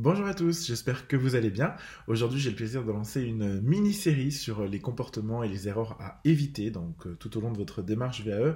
Bonjour 0.00 0.28
à 0.28 0.34
tous, 0.34 0.64
j'espère 0.64 1.08
que 1.08 1.16
vous 1.16 1.34
allez 1.34 1.50
bien. 1.50 1.74
Aujourd'hui, 2.06 2.38
j'ai 2.38 2.50
le 2.50 2.54
plaisir 2.54 2.84
de 2.84 2.92
lancer 2.92 3.20
une 3.20 3.60
mini-série 3.62 4.30
sur 4.30 4.64
les 4.64 4.78
comportements 4.78 5.42
et 5.42 5.48
les 5.48 5.66
erreurs 5.66 6.00
à 6.00 6.20
éviter 6.24 6.70
donc 6.70 7.08
euh, 7.08 7.16
tout 7.18 7.36
au 7.36 7.40
long 7.40 7.50
de 7.50 7.58
votre 7.58 7.82
démarche 7.82 8.24
VAE. 8.24 8.54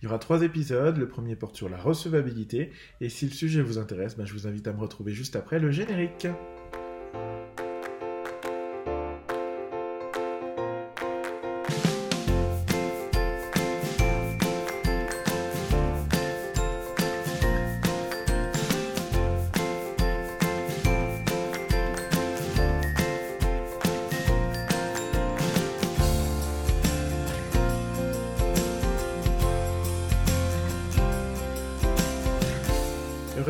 Il 0.00 0.04
y 0.04 0.06
aura 0.06 0.20
trois 0.20 0.42
épisodes. 0.42 0.96
Le 0.96 1.08
premier 1.08 1.34
porte 1.34 1.56
sur 1.56 1.68
la 1.68 1.78
recevabilité 1.78 2.70
et 3.00 3.08
si 3.08 3.26
le 3.26 3.32
sujet 3.32 3.60
vous 3.60 3.78
intéresse, 3.78 4.16
ben, 4.16 4.24
je 4.24 4.34
vous 4.34 4.46
invite 4.46 4.68
à 4.68 4.72
me 4.72 4.78
retrouver 4.78 5.12
juste 5.12 5.34
après 5.34 5.58
le 5.58 5.72
générique. 5.72 6.28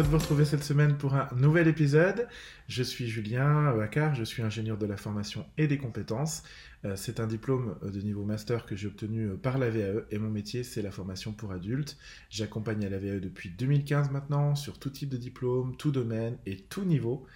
De 0.04 0.08
vous 0.10 0.18
retrouver 0.18 0.44
cette 0.44 0.64
semaine 0.64 0.98
pour 0.98 1.14
un 1.14 1.28
nouvel 1.34 1.66
épisode. 1.66 2.28
Je 2.68 2.82
suis 2.82 3.08
Julien 3.08 3.72
Waccar, 3.72 4.14
je 4.14 4.22
suis 4.22 4.42
ingénieur 4.42 4.76
de 4.76 4.84
la 4.84 4.98
formation 4.98 5.46
et 5.56 5.66
des 5.66 5.78
compétences. 5.78 6.42
Euh, 6.84 6.94
c'est 6.94 7.20
un 7.20 7.26
diplôme 7.26 7.76
de 7.82 8.00
niveau 8.00 8.22
master 8.22 8.66
que 8.66 8.76
j'ai 8.76 8.86
obtenu 8.86 9.30
par 9.42 9.56
la 9.56 9.70
VAE 9.70 10.04
et 10.10 10.18
mon 10.18 10.28
métier 10.28 10.62
c'est 10.62 10.82
la 10.82 10.90
formation 10.90 11.32
pour 11.32 11.52
adultes. 11.52 11.96
J'accompagne 12.28 12.84
à 12.84 12.90
la 12.90 12.98
VAE 12.98 13.18
depuis 13.18 13.48
2015 13.48 14.10
maintenant 14.10 14.54
sur 14.54 14.78
tout 14.78 14.90
type 14.90 15.08
de 15.08 15.16
diplôme, 15.16 15.74
tout 15.76 15.90
domaine 15.90 16.36
et 16.44 16.56
tout 16.56 16.84
niveau. 16.84 17.26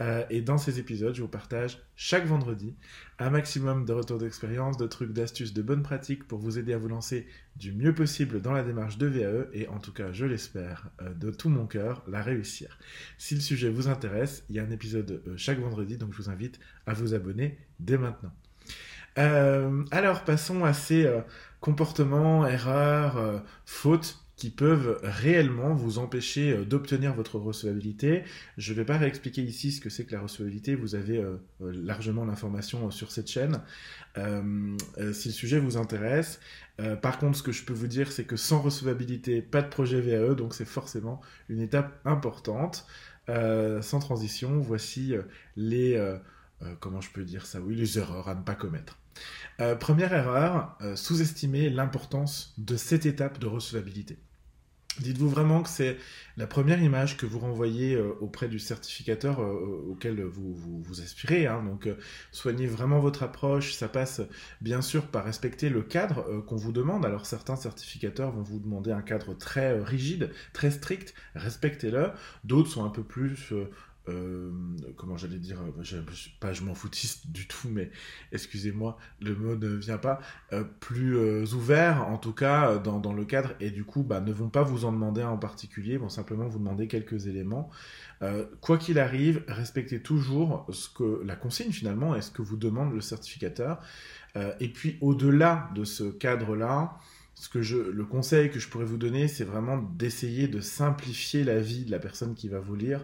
Euh, 0.00 0.24
et 0.30 0.40
dans 0.40 0.58
ces 0.58 0.78
épisodes, 0.78 1.14
je 1.14 1.22
vous 1.22 1.28
partage 1.28 1.82
chaque 1.94 2.26
vendredi 2.26 2.74
un 3.18 3.30
maximum 3.30 3.84
de 3.84 3.92
retours 3.92 4.18
d'expérience, 4.18 4.76
de 4.76 4.86
trucs, 4.86 5.12
d'astuces, 5.12 5.52
de 5.52 5.62
bonnes 5.62 5.82
pratiques 5.82 6.26
pour 6.26 6.38
vous 6.38 6.58
aider 6.58 6.72
à 6.72 6.78
vous 6.78 6.88
lancer 6.88 7.26
du 7.56 7.72
mieux 7.72 7.94
possible 7.94 8.40
dans 8.40 8.52
la 8.52 8.62
démarche 8.62 8.96
de 8.96 9.06
VAE 9.06 9.48
et 9.52 9.68
en 9.68 9.78
tout 9.78 9.92
cas, 9.92 10.12
je 10.12 10.24
l'espère, 10.24 10.88
de 11.14 11.30
tout 11.30 11.50
mon 11.50 11.66
cœur, 11.66 12.02
la 12.08 12.22
réussir. 12.22 12.78
Si 13.18 13.34
le 13.34 13.40
sujet 13.40 13.68
vous 13.68 13.88
intéresse, 13.88 14.44
il 14.48 14.56
y 14.56 14.58
a 14.58 14.62
un 14.62 14.70
épisode 14.70 15.22
chaque 15.36 15.58
vendredi, 15.58 15.98
donc 15.98 16.12
je 16.12 16.22
vous 16.22 16.30
invite 16.30 16.60
à 16.86 16.94
vous 16.94 17.12
abonner 17.12 17.58
dès 17.78 17.98
maintenant. 17.98 18.32
Euh, 19.18 19.84
alors, 19.90 20.24
passons 20.24 20.64
à 20.64 20.72
ces 20.72 21.04
euh, 21.04 21.20
comportements, 21.60 22.46
erreurs, 22.46 23.16
euh, 23.18 23.38
fautes 23.66 24.19
qui 24.40 24.48
peuvent 24.48 24.98
réellement 25.02 25.74
vous 25.74 25.98
empêcher 25.98 26.64
d'obtenir 26.64 27.14
votre 27.14 27.38
recevabilité. 27.38 28.24
Je 28.56 28.72
ne 28.72 28.78
vais 28.78 28.86
pas 28.86 28.96
réexpliquer 28.96 29.42
ici 29.42 29.70
ce 29.70 29.82
que 29.82 29.90
c'est 29.90 30.06
que 30.06 30.14
la 30.14 30.22
recevabilité, 30.22 30.74
vous 30.74 30.94
avez 30.94 31.22
largement 31.60 32.24
l'information 32.24 32.90
sur 32.90 33.12
cette 33.12 33.30
chaîne. 33.30 33.60
si 34.16 35.28
le 35.28 35.34
sujet 35.34 35.58
vous 35.58 35.76
intéresse, 35.76 36.40
par 37.02 37.18
contre, 37.18 37.36
ce 37.36 37.42
que 37.42 37.52
je 37.52 37.64
peux 37.64 37.74
vous 37.74 37.86
dire, 37.86 38.10
c'est 38.10 38.24
que 38.24 38.36
sans 38.36 38.62
recevabilité, 38.62 39.42
pas 39.42 39.60
de 39.60 39.68
projet 39.68 40.00
VAE, 40.00 40.34
donc 40.34 40.54
c'est 40.54 40.64
forcément 40.64 41.20
une 41.50 41.60
étape 41.60 42.00
importante. 42.06 42.86
sans 43.28 43.98
transition, 43.98 44.58
voici 44.58 45.16
les... 45.54 46.02
comment 46.80 47.02
je 47.02 47.10
peux 47.10 47.24
dire 47.24 47.44
ça 47.44 47.60
Oui, 47.60 47.74
les 47.74 47.98
erreurs 47.98 48.26
à 48.26 48.34
ne 48.34 48.42
pas 48.42 48.54
commettre. 48.54 48.96
Euh, 49.60 49.74
première 49.74 50.12
erreur, 50.12 50.76
euh, 50.80 50.96
sous-estimer 50.96 51.68
l'importance 51.68 52.54
de 52.56 52.76
cette 52.76 53.04
étape 53.06 53.38
de 53.38 53.46
recevabilité. 53.46 54.18
Dites-vous 55.00 55.28
vraiment 55.28 55.62
que 55.62 55.68
c'est 55.68 55.96
la 56.36 56.46
première 56.46 56.82
image 56.82 57.16
que 57.16 57.26
vous 57.26 57.38
renvoyez 57.38 57.94
euh, 57.94 58.12
auprès 58.20 58.48
du 58.48 58.58
certificateur 58.58 59.40
auquel 59.40 60.22
vous, 60.22 60.54
vous, 60.54 61.00
aspirez. 61.00 61.46
Hein. 61.46 61.62
Donc, 61.64 61.88
soignez 62.32 62.66
vraiment 62.66 63.00
votre 63.00 63.22
approche. 63.22 63.74
Ça 63.74 63.88
passe 63.88 64.20
bien 64.60 64.82
sûr 64.82 65.06
par 65.06 65.24
respecter 65.24 65.68
le 65.68 65.82
cadre 65.82 66.42
qu'on 66.46 66.56
vous 66.56 66.72
demande. 66.72 67.04
Alors, 67.04 67.26
certains 67.26 67.56
certificateurs 67.56 68.32
vont 68.32 68.42
vous 68.42 68.58
demander 68.58 68.92
un 68.92 69.02
cadre 69.02 69.34
très 69.34 69.78
rigide, 69.80 70.30
très 70.52 70.70
strict. 70.70 71.14
Respectez-le. 71.34 72.10
D'autres 72.44 72.70
sont 72.70 72.84
un 72.84 72.90
peu 72.90 73.02
plus 73.02 73.52
euh, 74.08 74.50
comment 74.96 75.16
j'allais 75.16 75.38
dire, 75.38 75.58
euh, 75.60 76.02
pas 76.40 76.52
je 76.52 76.62
m'en 76.62 76.74
foutiste 76.74 77.30
du 77.30 77.46
tout, 77.46 77.68
mais 77.68 77.90
excusez-moi, 78.32 78.96
le 79.20 79.34
mot 79.34 79.56
ne 79.56 79.68
vient 79.68 79.98
pas, 79.98 80.20
euh, 80.52 80.64
plus 80.80 81.16
ouvert 81.54 82.08
en 82.08 82.16
tout 82.18 82.32
cas 82.32 82.78
dans, 82.78 83.12
le 83.12 83.24
cadre, 83.24 83.52
et 83.60 83.70
du 83.70 83.84
coup 83.84 84.02
bah, 84.02 84.20
ne 84.20 84.32
vont 84.32 84.48
pas 84.48 84.62
vous 84.62 84.84
en 84.84 84.92
demander 84.92 85.22
en 85.22 85.36
particulier, 85.36 85.96
vont 85.96 86.08
simplement 86.08 86.48
vous 86.48 86.58
demander 86.58 86.88
quelques 86.88 87.26
éléments. 87.26 87.70
quoi 88.60 88.78
qu'il 88.78 88.98
arrive, 88.98 89.42
respectez 89.48 90.00
toujours 90.00 90.66
ce 90.70 90.88
que 90.88 91.22
la 91.24 91.36
consigne 91.36 91.72
finalement 91.72 92.14
est 92.14 92.22
ce 92.22 92.30
que 92.30 92.42
vous 92.42 92.56
demande 92.56 92.92
le 92.92 93.00
certificateur. 93.00 93.80
et 94.36 94.68
puis 94.68 94.98
au-delà 95.00 95.70
de 95.74 95.84
ce 95.84 96.04
cadre-là, 96.04 96.98
ce 97.34 97.48
que 97.48 97.62
je, 97.62 97.76
le 97.76 98.04
conseil 98.04 98.50
que 98.50 98.58
je 98.58 98.68
pourrais 98.68 98.84
vous 98.84 98.98
donner, 98.98 99.26
c'est 99.26 99.44
vraiment 99.44 99.78
d'essayer 99.78 100.46
de 100.46 100.60
simplifier 100.60 101.42
la 101.42 101.58
vie 101.58 101.86
de 101.86 101.90
la 101.90 101.98
personne 101.98 102.34
qui 102.34 102.48
va 102.48 102.60
vous 102.60 102.76
lire. 102.76 103.00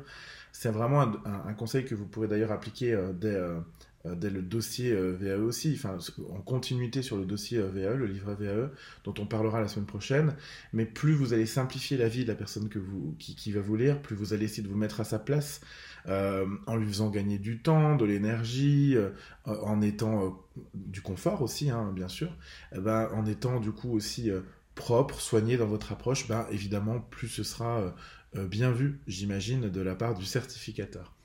C'est 0.58 0.70
vraiment 0.70 1.02
un, 1.02 1.52
conseil 1.52 1.84
que 1.84 1.94
vous 1.94 2.06
pourrez 2.06 2.28
d'ailleurs 2.28 2.50
appliquer 2.50 2.94
euh, 2.94 3.12
euh, 3.24 3.60
euh, 4.06 4.14
dès, 4.14 4.30
le 4.30 4.40
dossier 4.40 4.94
VAE 4.94 5.36
aussi, 5.36 5.78
en 5.84 6.40
continuité 6.40 7.02
sur 7.02 7.18
le 7.18 7.26
dossier 7.26 7.58
VAE, 7.58 7.94
le 7.94 8.06
livret 8.06 8.36
VAE, 8.36 8.70
dont 9.04 9.12
on 9.18 9.26
parlera 9.26 9.60
la 9.60 9.68
semaine 9.68 9.84
prochaine. 9.84 10.34
Mais 10.72 10.86
plus 10.86 11.12
vous 11.12 11.34
allez 11.34 11.44
simplifier 11.44 11.98
la 11.98 12.08
vie 12.08 12.22
de 12.22 12.28
la 12.28 12.34
personne 12.34 12.70
qui, 12.70 13.52
va 13.52 13.60
vous 13.60 13.76
lire, 13.76 14.00
plus 14.00 14.16
vous 14.16 14.32
allez 14.32 14.46
essayer 14.46 14.62
de 14.62 14.68
vous 14.68 14.78
mettre 14.78 15.02
à 15.02 15.04
sa 15.04 15.18
place, 15.18 15.60
en 16.06 16.76
lui 16.76 16.86
faisant 16.86 17.10
gagner 17.10 17.38
du 17.38 17.60
temps, 17.60 17.94
de 17.94 18.06
l'énergie, 18.06 18.96
en 19.44 19.82
étant 19.82 20.42
du 20.72 21.02
confort 21.02 21.42
aussi, 21.42 21.68
hein, 21.68 21.92
bien 21.94 22.08
sûr, 22.08 22.34
eh 22.74 22.80
ben, 22.80 23.10
en 23.12 23.26
étant 23.26 23.60
du 23.60 23.72
coup 23.72 23.92
aussi 23.92 24.30
propre, 24.74 25.20
soigné 25.20 25.58
dans 25.58 25.66
votre 25.66 25.92
approche, 25.92 26.28
ben, 26.28 26.46
évidemment, 26.50 27.00
plus 27.00 27.28
ce 27.28 27.42
sera 27.42 27.94
bien 28.34 28.70
vu, 28.72 29.00
j'imagine, 29.06 29.70
de 29.70 29.80
la 29.80 29.94
part 29.94 30.14
du 30.14 30.24
certificateur. 30.24 31.16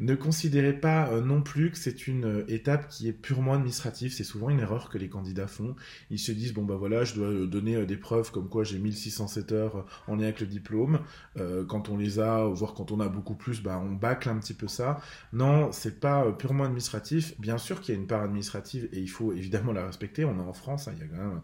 Ne 0.00 0.14
considérez 0.14 0.72
pas 0.72 1.10
euh, 1.10 1.20
non 1.20 1.42
plus 1.42 1.70
que 1.70 1.76
c'est 1.76 2.06
une 2.06 2.24
euh, 2.24 2.44
étape 2.48 2.88
qui 2.88 3.06
est 3.06 3.12
purement 3.12 3.52
administrative. 3.52 4.12
C'est 4.14 4.24
souvent 4.24 4.48
une 4.48 4.60
erreur 4.60 4.88
que 4.88 4.96
les 4.96 5.10
candidats 5.10 5.46
font. 5.46 5.76
Ils 6.08 6.18
se 6.18 6.32
disent 6.32 6.54
bon 6.54 6.64
bah 6.64 6.76
voilà, 6.76 7.04
je 7.04 7.14
dois 7.14 7.26
euh, 7.26 7.46
donner 7.46 7.84
des 7.84 7.98
preuves 7.98 8.30
comme 8.30 8.48
quoi 8.48 8.64
j'ai 8.64 8.78
1607 8.78 9.52
heures 9.52 9.84
en 10.06 10.16
lien 10.16 10.24
avec 10.24 10.40
le 10.40 10.46
diplôme. 10.46 11.00
quand 11.68 11.88
on 11.90 11.96
les 11.96 12.18
a, 12.18 12.44
voire 12.46 12.74
quand 12.74 12.92
on 12.92 13.00
a 13.00 13.08
beaucoup 13.08 13.34
plus, 13.34 13.62
bah 13.62 13.78
on 13.82 13.92
bâcle 13.92 14.28
un 14.30 14.38
petit 14.38 14.54
peu 14.54 14.68
ça. 14.68 15.00
Non, 15.32 15.70
c'est 15.72 16.00
pas 16.00 16.32
purement 16.32 16.64
administratif. 16.64 17.38
Bien 17.38 17.58
sûr 17.58 17.80
qu'il 17.80 17.94
y 17.94 17.98
a 17.98 18.00
une 18.00 18.06
part 18.06 18.22
administrative 18.22 18.88
et 18.92 19.00
il 19.00 19.08
faut 19.10 19.32
évidemment 19.32 19.72
la 19.72 19.84
respecter. 19.84 20.24
On 20.24 20.38
est 20.38 20.42
en 20.42 20.52
France, 20.54 20.88
hein, 20.88 20.92
il 20.96 21.00
y 21.00 21.04
a 21.04 21.08
quand 21.08 21.22
même 21.22 21.40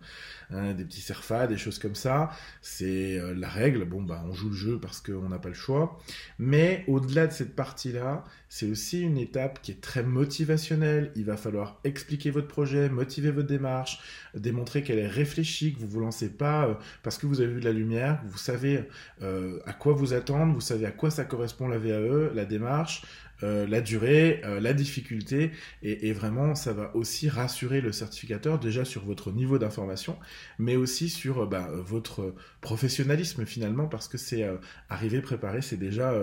hein, 0.50 0.74
des 0.74 0.84
petits 0.84 1.00
serfas, 1.00 1.46
des 1.46 1.58
choses 1.58 1.78
comme 1.78 1.94
ça. 1.94 2.30
C'est 2.62 3.20
la 3.34 3.48
règle. 3.48 3.84
Bon 3.84 4.02
bah 4.02 4.24
on 4.26 4.32
joue 4.32 4.48
le 4.48 4.54
jeu 4.54 4.78
parce 4.80 4.95
qu'on 5.00 5.28
n'a 5.28 5.38
pas 5.38 5.48
le 5.48 5.54
choix. 5.54 5.98
Mais 6.38 6.84
au-delà 6.88 7.26
de 7.26 7.32
cette 7.32 7.54
partie-là, 7.54 8.24
c'est 8.48 8.70
aussi 8.70 9.02
une 9.02 9.18
étape 9.18 9.60
qui 9.60 9.72
est 9.72 9.80
très 9.80 10.02
motivationnelle. 10.02 11.12
Il 11.16 11.24
va 11.24 11.36
falloir 11.36 11.80
expliquer 11.84 12.30
votre 12.30 12.48
projet, 12.48 12.88
motiver 12.88 13.30
votre 13.30 13.48
démarche, 13.48 14.00
démontrer 14.34 14.82
qu'elle 14.82 14.98
est 14.98 15.08
réfléchie, 15.08 15.74
que 15.74 15.80
vous 15.80 15.86
ne 15.86 15.90
vous 15.90 16.00
lancez 16.00 16.30
pas 16.30 16.66
euh, 16.66 16.74
parce 17.02 17.18
que 17.18 17.26
vous 17.26 17.40
avez 17.40 17.54
vu 17.54 17.60
de 17.60 17.64
la 17.64 17.72
lumière, 17.72 18.20
vous 18.26 18.38
savez 18.38 18.84
euh, 19.22 19.58
à 19.66 19.72
quoi 19.72 19.92
vous 19.92 20.14
attendre, 20.14 20.54
vous 20.54 20.60
savez 20.60 20.86
à 20.86 20.92
quoi 20.92 21.10
ça 21.10 21.24
correspond 21.24 21.68
la 21.68 21.78
VAE, 21.78 22.32
la 22.34 22.44
démarche, 22.44 23.02
euh, 23.42 23.66
la 23.66 23.80
durée, 23.80 24.42
la 24.60 24.72
difficulté, 24.72 25.50
et, 25.82 26.12
vraiment 26.12 26.54
ça 26.54 26.72
va 26.72 26.94
aussi 26.96 27.28
rassurer 27.28 27.80
le 27.80 27.92
certificateur 27.92 28.58
déjà 28.58 28.84
sur 28.84 29.04
votre 29.04 29.32
niveau 29.32 29.58
d'information, 29.58 30.18
mais 30.58 30.76
aussi 30.76 31.08
sur 31.08 31.46
bah, 31.46 31.68
votre 31.72 32.34
professionnalisme 32.60 33.44
finalement, 33.44 33.86
parce 33.86 34.08
que 34.08 34.18
c'est 34.18 34.48
arriver 34.88 35.20
préparé, 35.20 35.62
c'est 35.62 35.76
déjà 35.76 36.14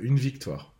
une 0.00 0.16
victoire. 0.16 0.74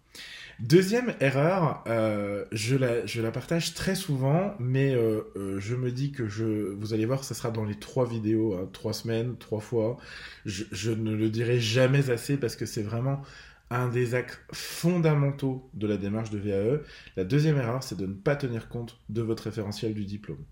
Deuxième 0.61 1.15
erreur, 1.21 1.85
euh, 1.87 2.45
je, 2.51 2.75
la, 2.75 3.07
je, 3.07 3.23
la, 3.23 3.31
partage 3.31 3.75
très 3.75 3.95
souvent, 3.95 4.57
mais 4.59 4.93
euh, 4.93 5.21
euh, 5.37 5.61
je 5.61 5.77
me 5.77 5.93
dis 5.93 6.11
que 6.11 6.29
je, 6.29 6.73
vous 6.73 6.95
allez 6.95 7.07
voir, 7.07 7.23
ça 7.23 7.35
sera 7.35 7.53
dans 7.53 7.65
les 7.65 7.77
trois 7.77 8.09
vidéos, 8.09 8.55
hein, 8.55 8.69
trois 8.73 8.93
semaines, 8.93 9.37
trois 9.39 9.61
fois. 9.61 9.99
Je, 10.47 10.65
je, 10.73 10.91
ne 10.91 11.15
le 11.15 11.31
dirai 11.31 11.61
jamais 11.61 12.11
assez 12.11 12.37
parce 12.37 12.57
que 12.57 12.67
c'est 12.67 12.83
vraiment 12.83 13.23
un 13.71 13.89
des 13.89 14.15
actes 14.15 14.41
fondamentaux 14.53 15.69
de 15.75 15.87
la 15.87 15.97
démarche 15.97 16.31
de 16.31 16.39
VAE. 16.39 16.81
La 17.17 17.25
deuxième 17.25 17.59
erreur, 17.59 17.83
c'est 17.83 17.99
de 17.99 18.07
ne 18.07 18.15
pas 18.15 18.37
tenir 18.37 18.69
compte 18.69 18.99
de 19.09 19.21
votre 19.21 19.45
référentiel 19.45 19.95
du 19.95 20.05
diplôme. 20.05 20.43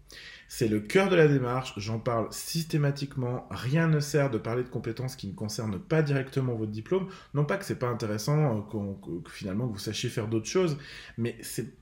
C'est 0.48 0.68
le 0.68 0.80
cœur 0.80 1.08
de 1.08 1.16
la 1.16 1.26
démarche, 1.26 1.72
j'en 1.76 1.98
parle 1.98 2.28
systématiquement, 2.30 3.48
rien 3.50 3.88
ne 3.88 4.00
sert 4.00 4.30
de 4.30 4.38
parler 4.38 4.62
de 4.62 4.68
compétences 4.68 5.16
qui 5.16 5.26
ne 5.26 5.32
concernent 5.32 5.80
pas 5.80 6.02
directement 6.02 6.54
votre 6.54 6.70
diplôme, 6.70 7.08
non 7.34 7.44
pas 7.44 7.56
que 7.56 7.64
c'est 7.64 7.78
pas 7.78 7.88
intéressant, 7.88 8.58
euh, 8.74 9.22
que 9.24 9.30
finalement 9.30 9.66
vous 9.66 9.78
sachiez 9.78 10.08
faire 10.08 10.28
d'autres 10.28 10.46
choses, 10.46 10.78
mais 11.18 11.36
c'est 11.40 11.72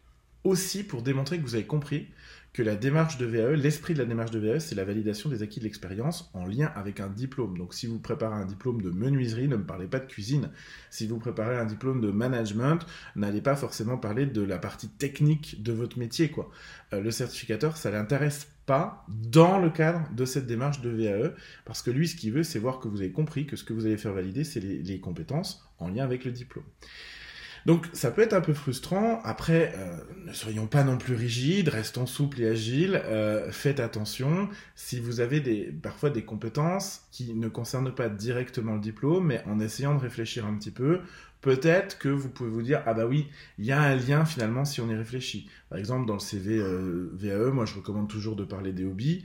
aussi 0.45 0.85
pour 0.85 1.03
démontrer 1.03 1.39
que 1.39 1.43
vous 1.43 1.55
avez 1.55 1.67
compris 1.67 2.09
que 2.55 2.63
la 2.63 2.77
démarche 2.77 3.19
de 3.19 3.27
VAE, 3.27 3.57
l'esprit 3.57 3.95
de 3.95 3.99
la 3.99 4.05
démarche 4.05 4.31
de 4.31 4.39
VAE, 4.39 4.61
c'est 4.61 4.77
la 4.77 4.85
validation 4.85 5.29
des 5.29 5.43
acquis 5.43 5.59
de 5.59 5.65
l'expérience 5.65 6.31
en 6.35 6.47
lien 6.47 6.73
avec 6.77 7.01
un 7.01 7.09
diplôme. 7.09 7.59
Donc 7.59 7.75
si 7.75 7.89
vous 7.89 7.99
préparez 7.99 8.37
un 8.37 8.47
diplôme 8.47 8.81
de 8.81 8.91
menuiserie, 8.91 9.49
ne 9.49 9.57
me 9.57 9.67
parlez 9.67 9.89
pas 9.89 9.99
de 9.99 10.07
cuisine. 10.07 10.51
Si 10.89 11.09
vous 11.09 11.19
préparez 11.19 11.59
un 11.59 11.65
diplôme 11.65 12.01
de 12.01 12.13
management, 12.13 12.79
n'allez 13.17 13.41
pas 13.41 13.57
forcément 13.57 13.99
parler 13.99 14.27
de 14.27 14.41
la 14.41 14.59
partie 14.59 14.89
technique 14.89 15.65
de 15.65 15.73
votre 15.73 15.99
métier. 15.99 16.31
Quoi. 16.31 16.49
Euh, 16.93 17.01
le 17.01 17.11
certificateur, 17.11 17.77
ça 17.77 17.91
l'intéresse 17.91 18.47
pas 18.67 19.05
dans 19.09 19.59
le 19.59 19.69
cadre 19.69 20.09
de 20.15 20.25
cette 20.25 20.47
démarche 20.47 20.81
de 20.81 20.91
VAE, 20.91 21.35
parce 21.65 21.83
que 21.83 21.91
lui, 21.91 22.07
ce 22.07 22.15
qu'il 22.15 22.33
veut, 22.33 22.45
c'est 22.45 22.61
voir 22.61 22.79
que 22.79 22.87
vous 22.87 23.01
avez 23.01 23.11
compris 23.11 23.47
que 23.47 23.57
ce 23.57 23.65
que 23.65 23.73
vous 23.73 23.85
allez 23.85 23.99
faire 23.99 24.13
valider, 24.13 24.45
c'est 24.45 24.61
les 24.61 25.01
compétences 25.01 25.69
en 25.79 25.89
lien 25.89 26.05
avec 26.05 26.25
le 26.25 26.31
diplôme. 26.31 26.65
Donc 27.67 27.89
ça 27.93 28.11
peut 28.11 28.23
être 28.23 28.35
un 28.35 28.41
peu 28.41 28.53
frustrant. 28.53 29.21
Après, 29.25 29.73
euh, 29.77 29.97
ne 30.27 30.33
soyons 30.33 30.67
pas 30.67 30.85
non 30.85 30.99
plus 30.99 31.15
rigides, 31.15 31.69
restons 31.69 32.07
souples 32.07 32.43
et 32.43 32.49
agiles. 32.49 33.01
Euh, 33.05 33.51
faites 33.51 33.81
attention 33.81 34.49
si 34.75 35.01
vous 35.01 35.21
avez 35.21 35.41
des, 35.41 35.73
parfois 35.83 36.11
des 36.11 36.25
compétences 36.25 37.03
qui 37.11 37.35
ne 37.35 37.49
concernent 37.49 37.95
pas 37.95 38.09
directement 38.09 38.75
le 38.75 38.81
diplôme, 38.81 39.27
mais 39.27 39.43
en 39.47 39.61
essayant 39.61 39.95
de 39.95 40.01
réfléchir 40.01 40.45
un 40.45 40.55
petit 40.57 40.71
peu, 40.71 41.01
peut-être 41.41 41.99
que 41.99 42.09
vous 42.09 42.29
pouvez 42.29 42.51
vous 42.51 42.63
dire 42.63 42.83
ah 42.87 42.95
bah 42.95 43.07
oui, 43.07 43.29
il 43.59 43.65
y 43.65 43.73
a 43.73 43.81
un 43.81 43.97
lien 43.97 44.25
finalement 44.25 44.65
si 44.65 44.81
on 44.81 44.91
y 44.91 44.95
réfléchit. 44.95 45.49
Par 45.71 45.79
exemple, 45.79 46.07
dans 46.07 46.15
le 46.15 46.21
CV 46.21 46.59
euh, 46.59 47.11
VAE, 47.15 47.51
moi 47.51 47.65
je 47.65 47.75
recommande 47.75 48.09
toujours 48.09 48.37
de 48.37 48.45
parler 48.45 48.73
des 48.73 48.85
hobbies. 48.85 49.25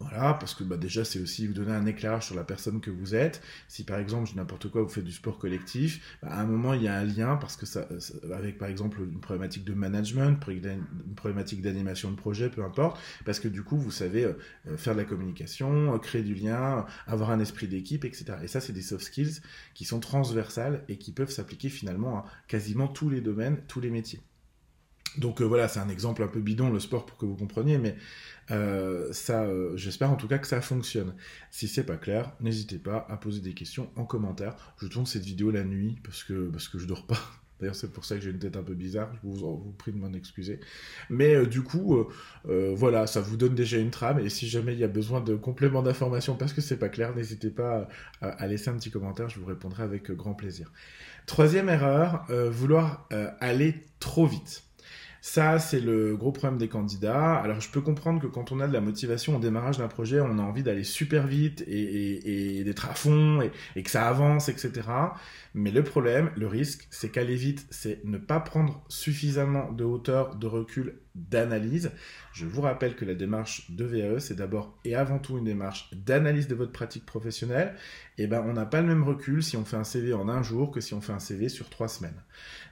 Voilà, 0.00 0.34
parce 0.34 0.54
que 0.54 0.64
bah, 0.64 0.76
déjà, 0.76 1.04
c'est 1.04 1.20
aussi 1.20 1.46
vous 1.46 1.52
donner 1.52 1.72
un 1.72 1.86
éclairage 1.86 2.26
sur 2.26 2.34
la 2.34 2.42
personne 2.42 2.80
que 2.80 2.90
vous 2.90 3.14
êtes. 3.14 3.40
Si 3.68 3.84
par 3.84 3.98
exemple, 3.98 4.30
n'importe 4.34 4.68
quoi, 4.68 4.82
vous 4.82 4.88
faites 4.88 5.04
du 5.04 5.12
sport 5.12 5.38
collectif, 5.38 6.18
bah, 6.22 6.30
à 6.32 6.40
un 6.40 6.46
moment, 6.46 6.74
il 6.74 6.82
y 6.82 6.88
a 6.88 6.96
un 6.98 7.04
lien, 7.04 7.36
parce 7.36 7.56
que 7.56 7.64
ça, 7.64 7.88
avec 8.32 8.58
par 8.58 8.68
exemple 8.68 9.00
une 9.00 9.20
problématique 9.20 9.64
de 9.64 9.72
management, 9.72 10.38
une 10.48 11.14
problématique 11.14 11.62
d'animation 11.62 12.10
de 12.10 12.16
projet, 12.16 12.50
peu 12.50 12.64
importe, 12.64 13.00
parce 13.24 13.38
que 13.38 13.48
du 13.48 13.62
coup, 13.62 13.78
vous 13.78 13.92
savez 13.92 14.24
euh, 14.24 14.32
euh, 14.68 14.76
faire 14.76 14.94
de 14.94 14.98
la 14.98 15.04
communication, 15.04 15.94
euh, 15.94 15.98
créer 15.98 16.22
du 16.22 16.34
lien, 16.34 16.86
avoir 17.06 17.30
un 17.30 17.38
esprit 17.38 17.68
d'équipe, 17.68 18.04
etc. 18.04 18.38
Et 18.42 18.48
ça, 18.48 18.60
c'est 18.60 18.72
des 18.72 18.82
soft 18.82 19.04
skills 19.04 19.40
qui 19.74 19.84
sont 19.84 20.00
transversales 20.00 20.84
et 20.88 20.98
qui 20.98 21.12
peuvent 21.12 21.30
s'appliquer 21.30 21.68
finalement 21.68 22.18
à 22.18 22.26
quasiment 22.48 22.88
tous 22.88 23.10
les 23.10 23.20
domaines, 23.20 23.58
tous 23.68 23.80
les 23.80 23.90
métiers. 23.90 24.20
Donc 25.18 25.40
voilà, 25.42 25.68
c'est 25.68 25.80
un 25.80 25.88
exemple 25.88 26.22
un 26.22 26.28
peu 26.28 26.40
bidon, 26.40 26.70
le 26.70 26.80
sport, 26.80 27.06
pour 27.06 27.16
que 27.16 27.26
vous 27.26 27.36
compreniez, 27.36 27.78
mais 27.78 27.96
euh, 28.50 29.12
ça, 29.12 29.44
euh, 29.44 29.76
j'espère 29.76 30.10
en 30.10 30.16
tout 30.16 30.28
cas 30.28 30.38
que 30.38 30.46
ça 30.46 30.60
fonctionne. 30.60 31.14
Si 31.50 31.68
c'est 31.68 31.84
pas 31.84 31.96
clair, 31.96 32.32
n'hésitez 32.40 32.78
pas 32.78 33.06
à 33.08 33.16
poser 33.16 33.40
des 33.40 33.54
questions 33.54 33.90
en 33.96 34.04
commentaire. 34.04 34.54
Je 34.78 34.86
tourne 34.86 35.06
cette 35.06 35.24
vidéo 35.24 35.50
la 35.50 35.64
nuit 35.64 35.96
parce 36.02 36.24
que, 36.24 36.48
parce 36.50 36.68
que 36.68 36.78
je 36.78 36.86
dors 36.86 37.06
pas. 37.06 37.18
D'ailleurs, 37.60 37.76
c'est 37.76 37.92
pour 37.92 38.04
ça 38.04 38.16
que 38.16 38.20
j'ai 38.20 38.30
une 38.30 38.40
tête 38.40 38.56
un 38.56 38.64
peu 38.64 38.74
bizarre. 38.74 39.10
Je 39.14 39.28
vous, 39.28 39.36
vous 39.36 39.72
prie 39.72 39.92
de 39.92 39.96
m'en 39.96 40.12
excuser. 40.12 40.58
Mais 41.08 41.36
euh, 41.36 41.46
du 41.46 41.62
coup, 41.62 42.04
voilà, 42.44 43.06
ça 43.06 43.20
vous 43.20 43.36
donne 43.36 43.54
déjà 43.54 43.78
une 43.78 43.90
trame. 43.90 44.18
Et 44.18 44.28
si 44.28 44.48
jamais 44.48 44.72
il 44.72 44.78
y 44.80 44.84
a 44.84 44.88
besoin 44.88 45.20
de 45.20 45.36
compléments 45.36 45.82
d'information 45.82 46.34
parce 46.34 46.52
que 46.52 46.60
c'est 46.60 46.78
pas 46.78 46.88
clair, 46.88 47.14
n'hésitez 47.14 47.50
pas 47.50 47.88
à, 48.20 48.46
laisser 48.46 48.70
un 48.70 48.74
petit 48.74 48.90
commentaire. 48.90 49.28
Je 49.28 49.38
vous 49.38 49.46
répondrai 49.46 49.84
avec 49.84 50.10
grand 50.10 50.34
plaisir. 50.34 50.72
Troisième 51.26 51.68
erreur, 51.68 52.26
vouloir 52.50 53.08
aller 53.40 53.82
trop 54.00 54.26
vite. 54.26 54.64
Ça, 55.26 55.58
c'est 55.58 55.80
le 55.80 56.18
gros 56.18 56.32
problème 56.32 56.58
des 56.58 56.68
candidats. 56.68 57.36
Alors, 57.36 57.58
je 57.58 57.70
peux 57.70 57.80
comprendre 57.80 58.20
que 58.20 58.26
quand 58.26 58.52
on 58.52 58.60
a 58.60 58.68
de 58.68 58.74
la 58.74 58.82
motivation 58.82 59.36
au 59.36 59.40
démarrage 59.40 59.78
d'un 59.78 59.88
projet, 59.88 60.20
on 60.20 60.38
a 60.38 60.42
envie 60.42 60.62
d'aller 60.62 60.84
super 60.84 61.26
vite 61.26 61.64
et, 61.66 62.62
d'être 62.62 62.90
à 62.90 62.94
fond 62.94 63.40
et, 63.74 63.82
que 63.82 63.90
ça 63.90 64.06
avance, 64.06 64.50
etc. 64.50 64.82
Mais 65.54 65.70
le 65.70 65.82
problème, 65.82 66.30
le 66.36 66.46
risque, 66.46 66.86
c'est 66.90 67.08
qu'aller 67.08 67.36
vite, 67.36 67.66
c'est 67.70 68.04
ne 68.04 68.18
pas 68.18 68.38
prendre 68.38 68.84
suffisamment 68.90 69.72
de 69.72 69.82
hauteur, 69.82 70.36
de 70.36 70.46
recul, 70.46 71.00
d'analyse. 71.14 71.92
Je 72.32 72.46
vous 72.46 72.60
rappelle 72.60 72.96
que 72.96 73.04
la 73.04 73.14
démarche 73.14 73.70
de 73.70 73.84
VAE, 73.84 74.18
c'est 74.18 74.34
d'abord 74.34 74.76
et 74.84 74.96
avant 74.96 75.18
tout 75.18 75.38
une 75.38 75.44
démarche 75.44 75.88
d'analyse 75.94 76.48
de 76.48 76.54
votre 76.54 76.72
pratique 76.72 77.06
professionnelle. 77.06 77.74
Et 78.18 78.24
eh 78.24 78.26
ben, 78.26 78.44
on 78.46 78.52
n'a 78.52 78.66
pas 78.66 78.80
le 78.80 78.86
même 78.86 79.04
recul 79.04 79.42
si 79.42 79.56
on 79.56 79.64
fait 79.64 79.76
un 79.76 79.84
CV 79.84 80.12
en 80.12 80.28
un 80.28 80.42
jour 80.42 80.70
que 80.70 80.80
si 80.80 80.94
on 80.94 81.00
fait 81.00 81.12
un 81.12 81.18
CV 81.18 81.48
sur 81.48 81.68
trois 81.70 81.88
semaines. 81.88 82.20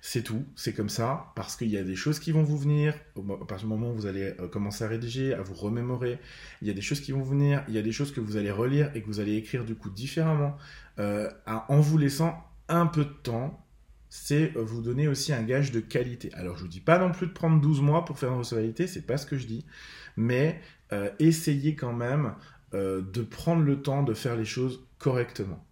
C'est 0.00 0.23
tout, 0.23 0.44
c'est 0.56 0.73
comme 0.73 0.89
ça, 0.89 1.33
parce 1.37 1.56
qu'il 1.56 1.69
y 1.69 1.77
a 1.77 1.85
des 1.85 1.97
choses 1.97 2.19
qui 2.19 2.33
vont 2.33 2.43
vous 2.43 2.59
venir, 2.59 2.94
à 3.17 3.47
partir 3.47 3.69
du 3.69 3.75
moment 3.75 3.91
où 3.91 3.94
vous 3.94 4.06
allez 4.06 4.35
euh, 4.41 4.49
commencer 4.49 4.85
à 4.85 4.88
rédiger, 4.88 5.35
à 5.35 5.43
vous 5.43 5.55
remémorer, 5.55 6.19
il 6.61 6.69
y 6.69 6.71
a 6.71 6.75
des 6.75 6.81
choses 6.81 7.00
qui 7.00 7.12
vont 7.12 7.23
venir, 7.23 7.65
il 7.69 7.75
y 7.75 7.79
a 7.79 7.83
des 7.83 7.93
choses 7.93 8.12
que 8.12 8.21
vous 8.21 8.37
allez 8.37 8.50
relire 8.50 8.91
et 8.95 9.03
que 9.03 9.06
vous 9.06 9.21
allez 9.21 9.37
écrire 9.37 9.65
du 9.65 9.75
coup 9.75 9.91
différemment, 9.91 10.56
euh, 10.99 11.31
en 11.47 11.81
vous 11.81 11.99
laissant 11.99 12.45
un 12.69 12.87
peu 12.87 13.05
de 13.05 13.11
temps, 13.11 13.65
c'est 14.14 14.55
euh, 14.56 14.62
vous 14.62 14.82
donner 14.82 15.09
aussi 15.09 15.32
un 15.32 15.43
gage 15.43 15.73
de 15.73 15.81
qualité. 15.81 16.31
Alors 16.35 16.56
je 16.59 16.62
vous 16.62 16.69
dis 16.69 16.81
pas 16.81 16.99
non 16.99 17.12
plus 17.12 17.26
de 17.26 17.32
prendre 17.32 17.61
12 17.61 17.81
mois 17.81 18.05
pour 18.05 18.19
faire 18.19 18.31
une 18.31 18.38
recevabilité, 18.38 18.87
c'est 18.87 19.06
pas 19.06 19.17
ce 19.17 19.25
que 19.25 19.38
je 19.38 19.47
dis, 19.47 19.64
mais 20.17 20.61
essayez 21.19 21.75
quand 21.75 21.94
même 21.94 22.35
de 22.75 23.23
prendre 23.23 23.62
le 23.62 23.81
temps 23.81 24.03
de 24.03 24.12
faire 24.12 24.37
les 24.37 24.44
choses 24.44 24.87
correctement. 24.99 25.64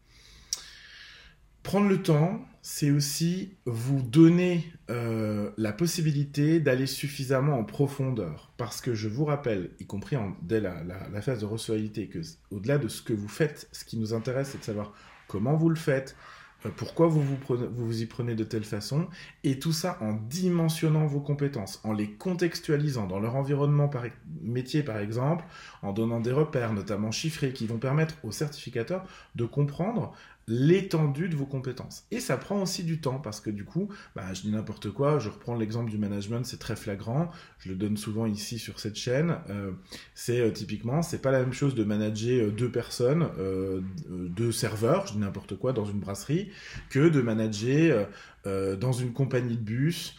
Prendre 1.62 1.90
le 1.90 2.00
temps, 2.00 2.40
c'est 2.62 2.90
aussi 2.90 3.56
vous 3.64 4.02
donner 4.02 4.70
euh, 4.90 5.50
la 5.56 5.72
possibilité 5.72 6.60
d'aller 6.60 6.86
suffisamment 6.86 7.58
en 7.58 7.64
profondeur. 7.64 8.52
Parce 8.56 8.80
que 8.80 8.94
je 8.94 9.08
vous 9.08 9.24
rappelle, 9.24 9.70
y 9.78 9.86
compris 9.86 10.16
dès 10.42 10.60
la, 10.60 10.74
phase 11.22 11.40
de 11.40 11.46
recevabilité, 11.46 12.08
que 12.08 12.18
au-delà 12.50 12.78
de 12.78 12.88
ce 12.88 13.02
que 13.02 13.12
vous 13.12 13.28
faites, 13.28 13.68
ce 13.72 13.84
qui 13.84 13.98
nous 13.98 14.14
intéresse, 14.14 14.50
c'est 14.52 14.58
de 14.58 14.64
savoir 14.64 14.92
comment 15.26 15.56
vous 15.56 15.68
le 15.68 15.76
faites, 15.76 16.16
euh, 16.16 16.39
pourquoi 16.76 17.06
vous 17.06 17.22
vous, 17.22 17.38
vous 17.48 18.02
y 18.02 18.06
prenez 18.06 18.34
de 18.34 18.44
telle 18.44 18.64
façon, 18.64 19.08
et 19.44 19.58
tout 19.58 19.72
ça 19.72 19.98
en 20.00 20.12
dimensionnant 20.12 21.06
vos 21.06 21.20
compétences, 21.20 21.80
en 21.84 21.92
les 21.92 22.10
contextualisant 22.10 23.06
dans 23.06 23.18
leur 23.18 23.36
environnement 23.36 23.88
par, 23.88 24.04
métier 24.42 24.82
par 24.82 24.98
exemple, 24.98 25.44
en 25.82 25.92
donnant 25.92 26.20
des 26.20 26.32
repères, 26.32 26.72
notamment 26.72 27.10
chiffrés, 27.10 27.52
qui 27.52 27.66
vont 27.66 27.78
permettre 27.78 28.14
aux 28.22 28.32
certificateurs 28.32 29.04
de 29.34 29.44
comprendre 29.44 30.12
l'étendue 30.50 31.28
de 31.28 31.36
vos 31.36 31.46
compétences. 31.46 32.04
Et 32.10 32.18
ça 32.18 32.36
prend 32.36 32.60
aussi 32.60 32.82
du 32.82 33.00
temps 33.00 33.20
parce 33.20 33.40
que 33.40 33.50
du 33.50 33.64
coup, 33.64 33.88
bah, 34.16 34.34
je 34.34 34.42
dis 34.42 34.50
n'importe 34.50 34.90
quoi, 34.90 35.20
je 35.20 35.28
reprends 35.28 35.54
l'exemple 35.54 35.88
du 35.88 35.96
management, 35.96 36.44
c'est 36.44 36.58
très 36.58 36.74
flagrant, 36.74 37.30
je 37.60 37.68
le 37.68 37.76
donne 37.76 37.96
souvent 37.96 38.26
ici 38.26 38.58
sur 38.58 38.80
cette 38.80 38.96
chaîne. 38.96 39.36
Euh, 39.48 39.70
c'est 40.14 40.40
euh, 40.40 40.50
typiquement, 40.50 41.02
c'est 41.02 41.22
pas 41.22 41.30
la 41.30 41.38
même 41.38 41.52
chose 41.52 41.76
de 41.76 41.84
manager 41.84 42.48
euh, 42.48 42.50
deux 42.50 42.70
personnes, 42.70 43.28
deux 44.10 44.50
serveurs, 44.50 45.06
je 45.06 45.12
dis 45.12 45.18
n'importe 45.18 45.56
quoi, 45.56 45.72
dans 45.72 45.84
une 45.84 46.00
brasserie, 46.00 46.50
que 46.90 47.08
de 47.08 47.20
manager 47.20 48.08
dans 48.44 48.92
une 48.92 49.12
compagnie 49.12 49.56
de 49.56 49.62
bus. 49.62 50.16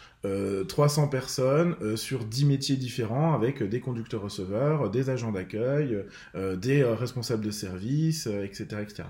300 0.67 1.07
personnes 1.07 1.75
sur 1.97 2.25
10 2.25 2.45
métiers 2.45 2.75
différents 2.75 3.33
avec 3.33 3.63
des 3.63 3.79
conducteurs 3.79 4.21
receveurs, 4.21 4.91
des 4.91 5.09
agents 5.09 5.31
d'accueil, 5.31 6.05
des 6.35 6.83
responsables 6.83 7.43
de 7.43 7.49
service, 7.49 8.27
etc., 8.27 8.83
etc. 8.83 9.03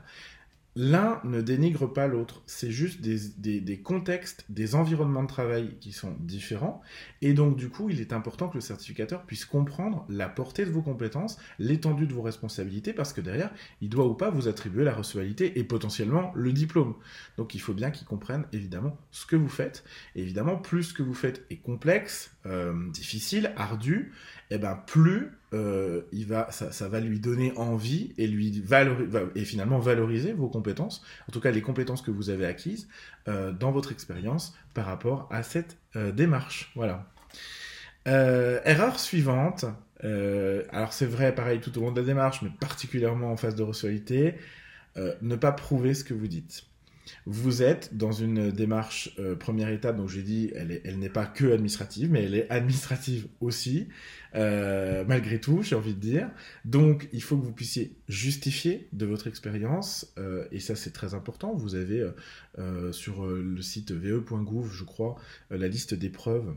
L'un 0.78 1.20
ne 1.26 1.42
dénigre 1.42 1.92
pas 1.92 2.08
l'autre, 2.08 2.44
c'est 2.46 2.72
juste 2.72 3.02
des, 3.02 3.82
contextes, 3.82 4.46
des 4.48 4.74
environnements 4.74 5.24
de 5.24 5.28
travail 5.28 5.76
qui 5.82 5.92
sont 5.92 6.16
différents, 6.22 6.82
et 7.22 7.34
donc 7.34 7.58
du 7.58 7.68
coup 7.68 7.90
il 7.90 8.00
est 8.00 8.13
important 8.13 8.48
que 8.48 8.56
le 8.56 8.62
certificateur 8.62 9.25
puisse 9.25 9.44
comprendre 9.44 10.06
la 10.08 10.30
portée 10.30 10.66
de 10.66 10.72
vos 10.72 10.82
compétences, 10.82 11.38
l'étendue 11.60 12.08
de 12.08 12.13
vos 12.13 12.22
responsabilités, 12.22 12.94
parce 12.94 13.12
que 13.12 13.20
derrière, 13.20 13.51
il 13.82 13.90
doit 13.90 14.06
ou 14.06 14.13
pas 14.13 14.30
vous 14.30 14.48
attribuer 14.48 14.86
la 14.86 14.94
recevabilité 14.94 15.60
et 15.60 15.66
potentiellement 15.66 16.32
le 16.36 16.54
diplôme. 16.54 16.96
Donc 17.36 17.54
il 17.54 17.60
faut 17.60 17.74
bien 17.74 17.92
qu'il 17.92 18.08
comprenne 18.08 18.46
évidemment 18.54 18.98
ce 19.12 19.25
que 19.25 19.36
vous 19.36 19.50
faites, 19.50 19.84
évidemment 20.16 20.56
plus 20.56 20.84
ce 20.84 20.94
que 20.94 21.04
vous 21.04 21.13
faites 21.13 21.46
est 21.50 21.58
complexe, 21.58 22.32
euh, 22.46 22.90
difficile, 22.92 23.51
ardu, 23.58 24.13
et 24.51 24.55
eh 24.55 24.58
ben 24.58 24.75
plus 24.86 25.31
euh, 25.53 26.01
il 26.12 26.27
va, 26.27 26.50
ça, 26.51 26.88
va 26.88 27.00
lui 27.00 27.20
donner 27.20 27.51
envie 27.58 28.13
et 28.17 28.27
lui 28.27 28.63
et 29.36 29.46
finalement 29.46 29.79
valoriser 29.79 30.34
vos 30.34 30.50
compétences, 30.50 31.03
en 31.27 31.31
tout 31.31 31.39
cas 31.39 31.51
les 31.51 31.62
compétences 31.62 32.01
que 32.01 32.12
vous 32.12 32.29
avez 32.29 32.46
acquises 32.46 32.89
euh, 33.29 33.53
dans 33.53 33.72
votre 33.72 33.93
expérience 33.93 34.53
par 34.74 34.86
rapport 34.86 35.29
à 35.31 35.43
cette 35.43 35.77
euh, 35.96 36.12
démarche. 36.12 36.72
Voilà. 36.75 37.05
erreur 38.05 39.00
suivante. 39.00 39.65
alors 40.03 40.91
c'est 40.91 41.05
vrai, 41.05 41.34
pareil 41.34 41.62
tout 41.62 41.77
au 41.77 41.81
long 41.81 41.91
de 41.93 42.00
la 42.01 42.05
démarche, 42.05 42.41
mais 42.41 42.51
particulièrement 42.60 43.31
en 43.31 43.38
phase 43.38 43.55
de 43.55 43.63
recevabilité, 43.63 44.36
ne 44.96 45.36
pas 45.38 45.53
prouver 45.53 45.93
ce 45.93 46.03
que 46.03 46.13
vous 46.13 46.27
dites. 46.27 46.63
Vous 47.25 47.63
êtes 47.63 47.96
dans 47.96 48.12
une 48.12 48.51
démarche 48.51 49.13
euh, 49.20 49.36
première 49.36 49.70
étape, 49.70 49.98
donc 49.98 50.10
j'ai 50.10 50.24
dit, 50.24 50.51
elle, 50.56 51.00
n'est 51.00 51.10
pas 51.10 51.25
que 51.25 51.51
administrative, 51.51 52.12
mais 52.12 52.24
elle 52.24 52.36
est 52.36 52.50
administrative 52.50 53.27
aussi, 53.39 53.88
euh, 54.36 55.03
malgré 55.08 55.39
tout, 55.39 55.62
j'ai 55.62 55.75
envie 55.75 55.94
de 55.94 56.00
dire. 56.00 56.30
Donc, 56.65 57.10
il 57.13 57.22
faut 57.22 57.38
que 57.38 57.44
vous 57.44 57.53
puissiez 57.53 57.96
justifier 58.08 58.88
de 58.94 59.06
votre 59.06 59.27
expérience, 59.27 60.13
euh, 60.18 60.46
et 60.51 60.60
ça 60.60 60.75
c'est 60.75 60.91
très 60.91 61.13
important. 61.13 61.53
Vous 61.53 61.75
avez 61.75 62.06
sur 62.91 63.25
le 63.25 63.62
site 63.62 63.91
ve.gouv, 63.91 64.72
je 64.72 64.84
crois, 64.84 65.15
la 65.50 65.68
liste 65.68 65.94
des 65.94 66.10
preuves 66.10 66.53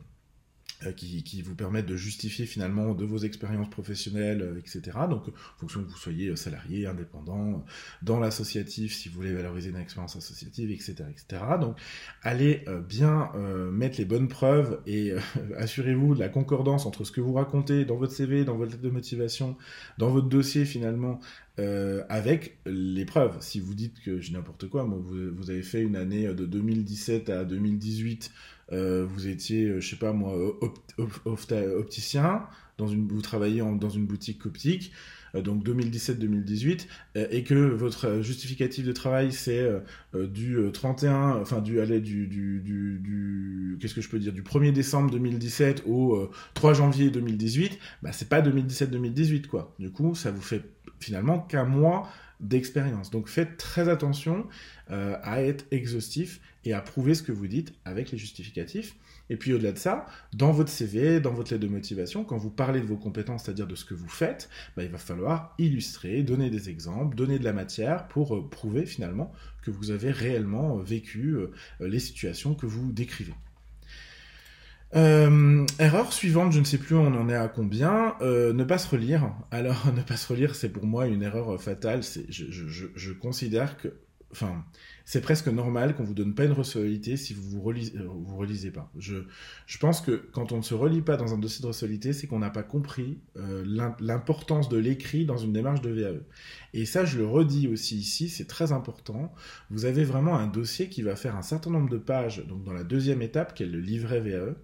qui, 0.96 1.22
qui, 1.22 1.42
vous 1.42 1.54
permettent 1.54 1.86
de 1.86 1.96
justifier 1.96 2.46
finalement 2.46 2.94
de 2.94 3.04
vos 3.04 3.18
expériences 3.18 3.70
professionnelles, 3.70 4.42
euh, 4.42 4.58
etc. 4.58 4.98
Donc, 5.08 5.28
en 5.28 5.58
fonction 5.58 5.82
que 5.82 5.88
vous 5.88 5.96
soyez 5.96 6.28
euh, 6.28 6.36
salarié, 6.36 6.86
indépendant, 6.86 7.64
dans 8.02 8.18
l'associatif, 8.18 8.94
si 8.94 9.08
vous 9.08 9.16
voulez 9.16 9.34
valoriser 9.34 9.70
une 9.70 9.76
expérience 9.76 10.16
associative, 10.16 10.70
etc., 10.70 10.94
etc. 11.10 11.42
Donc, 11.60 11.76
allez 12.22 12.64
bien 12.88 13.30
mettre 13.72 13.98
les 13.98 14.04
bonnes 14.04 14.28
preuves 14.28 14.80
et 14.86 15.12
assurez-vous 15.58 16.14
de 16.14 16.20
la 16.20 16.28
concordance 16.28 16.86
entre 16.86 17.04
ce 17.04 17.12
que 17.12 17.20
vous 17.20 17.32
racontez 17.32 17.84
dans 17.84 17.96
votre 17.96 18.12
CV, 18.12 18.44
dans 18.44 18.56
votre 18.56 18.72
lettre 18.72 18.82
de 18.82 18.90
motivation, 18.90 19.56
dans 19.98 20.10
votre 20.10 20.28
dossier 20.28 20.64
finalement, 20.64 21.20
euh, 21.60 22.02
avec 22.08 22.58
les 22.66 23.04
preuves. 23.04 23.36
Si 23.40 23.60
vous 23.60 23.74
dites 23.74 24.00
que 24.00 24.20
j'ai 24.20 24.32
n'importe 24.32 24.68
quoi, 24.68 24.84
moi, 24.84 24.98
vous, 25.00 25.32
vous, 25.36 25.50
avez 25.50 25.62
fait 25.62 25.82
une 25.82 25.94
année 25.94 26.26
de 26.26 26.46
2017 26.46 27.30
à 27.30 27.44
2018 27.44 28.32
euh, 28.72 29.06
vous 29.08 29.28
étiez, 29.28 29.64
euh, 29.66 29.80
je 29.80 29.88
sais 29.88 29.96
pas 29.96 30.12
moi, 30.12 30.34
opticien, 31.24 32.42
vous 32.78 33.22
travaillez 33.22 33.60
dans 33.60 33.90
une 33.90 34.06
boutique 34.06 34.46
optique, 34.46 34.92
euh, 35.34 35.42
donc 35.42 35.64
2017-2018, 35.64 36.86
et 37.30 37.44
que 37.44 37.54
votre 37.54 38.20
justificatif 38.22 38.84
de 38.84 38.92
travail 38.92 39.32
c'est 39.32 39.68
du 40.14 40.58
31, 40.72 41.40
enfin 41.40 41.60
du, 41.60 41.74
du 44.32 44.42
1er 44.42 44.72
décembre 44.72 45.10
2017 45.10 45.84
au 45.86 46.30
3 46.54 46.74
janvier 46.74 47.10
2018, 47.10 47.78
bah 48.02 48.12
c'est 48.12 48.28
pas 48.28 48.40
2017-2018 48.40 49.46
quoi. 49.46 49.74
Du 49.78 49.90
coup, 49.90 50.14
ça 50.14 50.30
vous 50.30 50.42
fait 50.42 50.62
finalement 51.00 51.38
qu'un 51.40 51.64
mois 51.64 52.08
d'expérience. 52.40 53.10
Donc 53.10 53.28
faites 53.28 53.56
très 53.56 53.88
attention 53.88 54.46
euh, 54.90 55.16
à 55.22 55.42
être 55.42 55.64
exhaustif 55.70 56.40
et 56.64 56.72
à 56.72 56.80
prouver 56.80 57.14
ce 57.14 57.22
que 57.22 57.32
vous 57.32 57.46
dites 57.46 57.72
avec 57.84 58.10
les 58.10 58.18
justificatifs. 58.18 58.96
Et 59.30 59.36
puis 59.36 59.52
au-delà 59.52 59.72
de 59.72 59.78
ça, 59.78 60.06
dans 60.34 60.52
votre 60.52 60.70
CV, 60.70 61.20
dans 61.20 61.32
votre 61.32 61.52
lettre 61.52 61.62
de 61.62 61.68
motivation, 61.68 62.24
quand 62.24 62.36
vous 62.36 62.50
parlez 62.50 62.80
de 62.80 62.86
vos 62.86 62.96
compétences, 62.96 63.44
c'est-à-dire 63.44 63.66
de 63.66 63.74
ce 63.74 63.84
que 63.84 63.94
vous 63.94 64.08
faites, 64.08 64.50
bah, 64.76 64.82
il 64.82 64.90
va 64.90 64.98
falloir 64.98 65.54
illustrer, 65.58 66.22
donner 66.22 66.50
des 66.50 66.68
exemples, 66.68 67.16
donner 67.16 67.38
de 67.38 67.44
la 67.44 67.52
matière 67.52 68.08
pour 68.08 68.36
euh, 68.36 68.48
prouver 68.48 68.86
finalement 68.86 69.32
que 69.62 69.70
vous 69.70 69.90
avez 69.90 70.10
réellement 70.10 70.78
euh, 70.78 70.82
vécu 70.82 71.36
les 71.80 72.00
situations 72.00 72.54
que 72.54 72.66
vous 72.66 72.92
décrivez. 72.92 73.34
Euh, 74.94 75.66
erreur 75.80 76.12
suivante, 76.12 76.52
je 76.52 76.60
ne 76.60 76.64
sais 76.64 76.78
plus 76.78 76.94
on 76.94 77.06
en 77.06 77.28
est 77.28 77.34
à 77.34 77.48
combien, 77.48 78.14
euh, 78.20 78.52
ne 78.52 78.62
pas 78.62 78.78
se 78.78 78.88
relire. 78.88 79.32
Alors, 79.50 79.86
ne 79.96 80.02
pas 80.02 80.16
se 80.16 80.28
relire, 80.28 80.54
c'est 80.54 80.68
pour 80.68 80.86
moi 80.86 81.06
une 81.06 81.22
erreur 81.22 81.60
fatale. 81.60 82.02
Je, 82.28 82.44
je, 82.94 83.12
considère 83.12 83.76
que, 83.76 83.88
enfin, 84.34 84.64
c'est 85.04 85.20
presque 85.20 85.46
normal 85.46 85.94
qu'on 85.94 86.02
vous 86.02 86.14
donne 86.14 86.34
pas 86.34 86.44
une 86.44 86.52
recevabilité 86.52 87.16
si 87.16 87.34
vous 87.34 87.42
vous 87.42 87.60
relisez, 87.62 87.96
euh, 87.96 88.08
vous 88.08 88.36
relisez 88.36 88.72
pas. 88.72 88.90
Je, 88.98 89.16
pense 89.78 90.00
que 90.00 90.12
quand 90.32 90.50
on 90.50 90.56
ne 90.56 90.62
se 90.62 90.74
relit 90.74 91.02
pas 91.02 91.16
dans 91.16 91.32
un 91.34 91.38
dossier 91.38 91.62
de 91.62 91.68
recevabilité, 91.68 92.12
c'est 92.12 92.26
qu'on 92.26 92.40
n'a 92.40 92.50
pas 92.50 92.64
compris 92.64 93.20
euh, 93.36 93.94
l'importance 94.00 94.68
de 94.68 94.76
l'écrit 94.76 95.24
dans 95.24 95.36
une 95.36 95.52
démarche 95.52 95.82
de 95.82 95.90
VAE. 95.90 96.20
Et 96.72 96.84
ça, 96.84 97.04
je 97.04 97.18
le 97.18 97.26
redis 97.26 97.68
aussi 97.68 97.96
ici, 97.96 98.28
c'est 98.28 98.48
très 98.48 98.72
important. 98.72 99.32
Vous 99.70 99.84
avez 99.84 100.04
vraiment 100.04 100.36
un 100.36 100.48
dossier 100.48 100.88
qui 100.88 101.02
va 101.02 101.14
faire 101.14 101.36
un 101.36 101.42
certain 101.42 101.70
nombre 101.70 101.90
de 101.90 101.98
pages, 101.98 102.44
donc 102.46 102.64
dans 102.64 102.72
la 102.72 102.84
deuxième 102.84 103.22
étape, 103.22 103.54
qui 103.54 103.62
est 103.62 103.66
le 103.66 103.80
livret 103.80 104.20
VAE. 104.20 104.54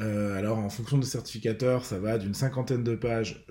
Euh, 0.00 0.38
alors 0.38 0.58
en 0.58 0.68
fonction 0.70 0.98
des 0.98 1.06
certificateurs, 1.06 1.84
ça 1.84 1.98
va 1.98 2.18
d'une 2.18 2.34
cinquantaine 2.34 2.84
de 2.84 2.94
pages, 2.94 3.44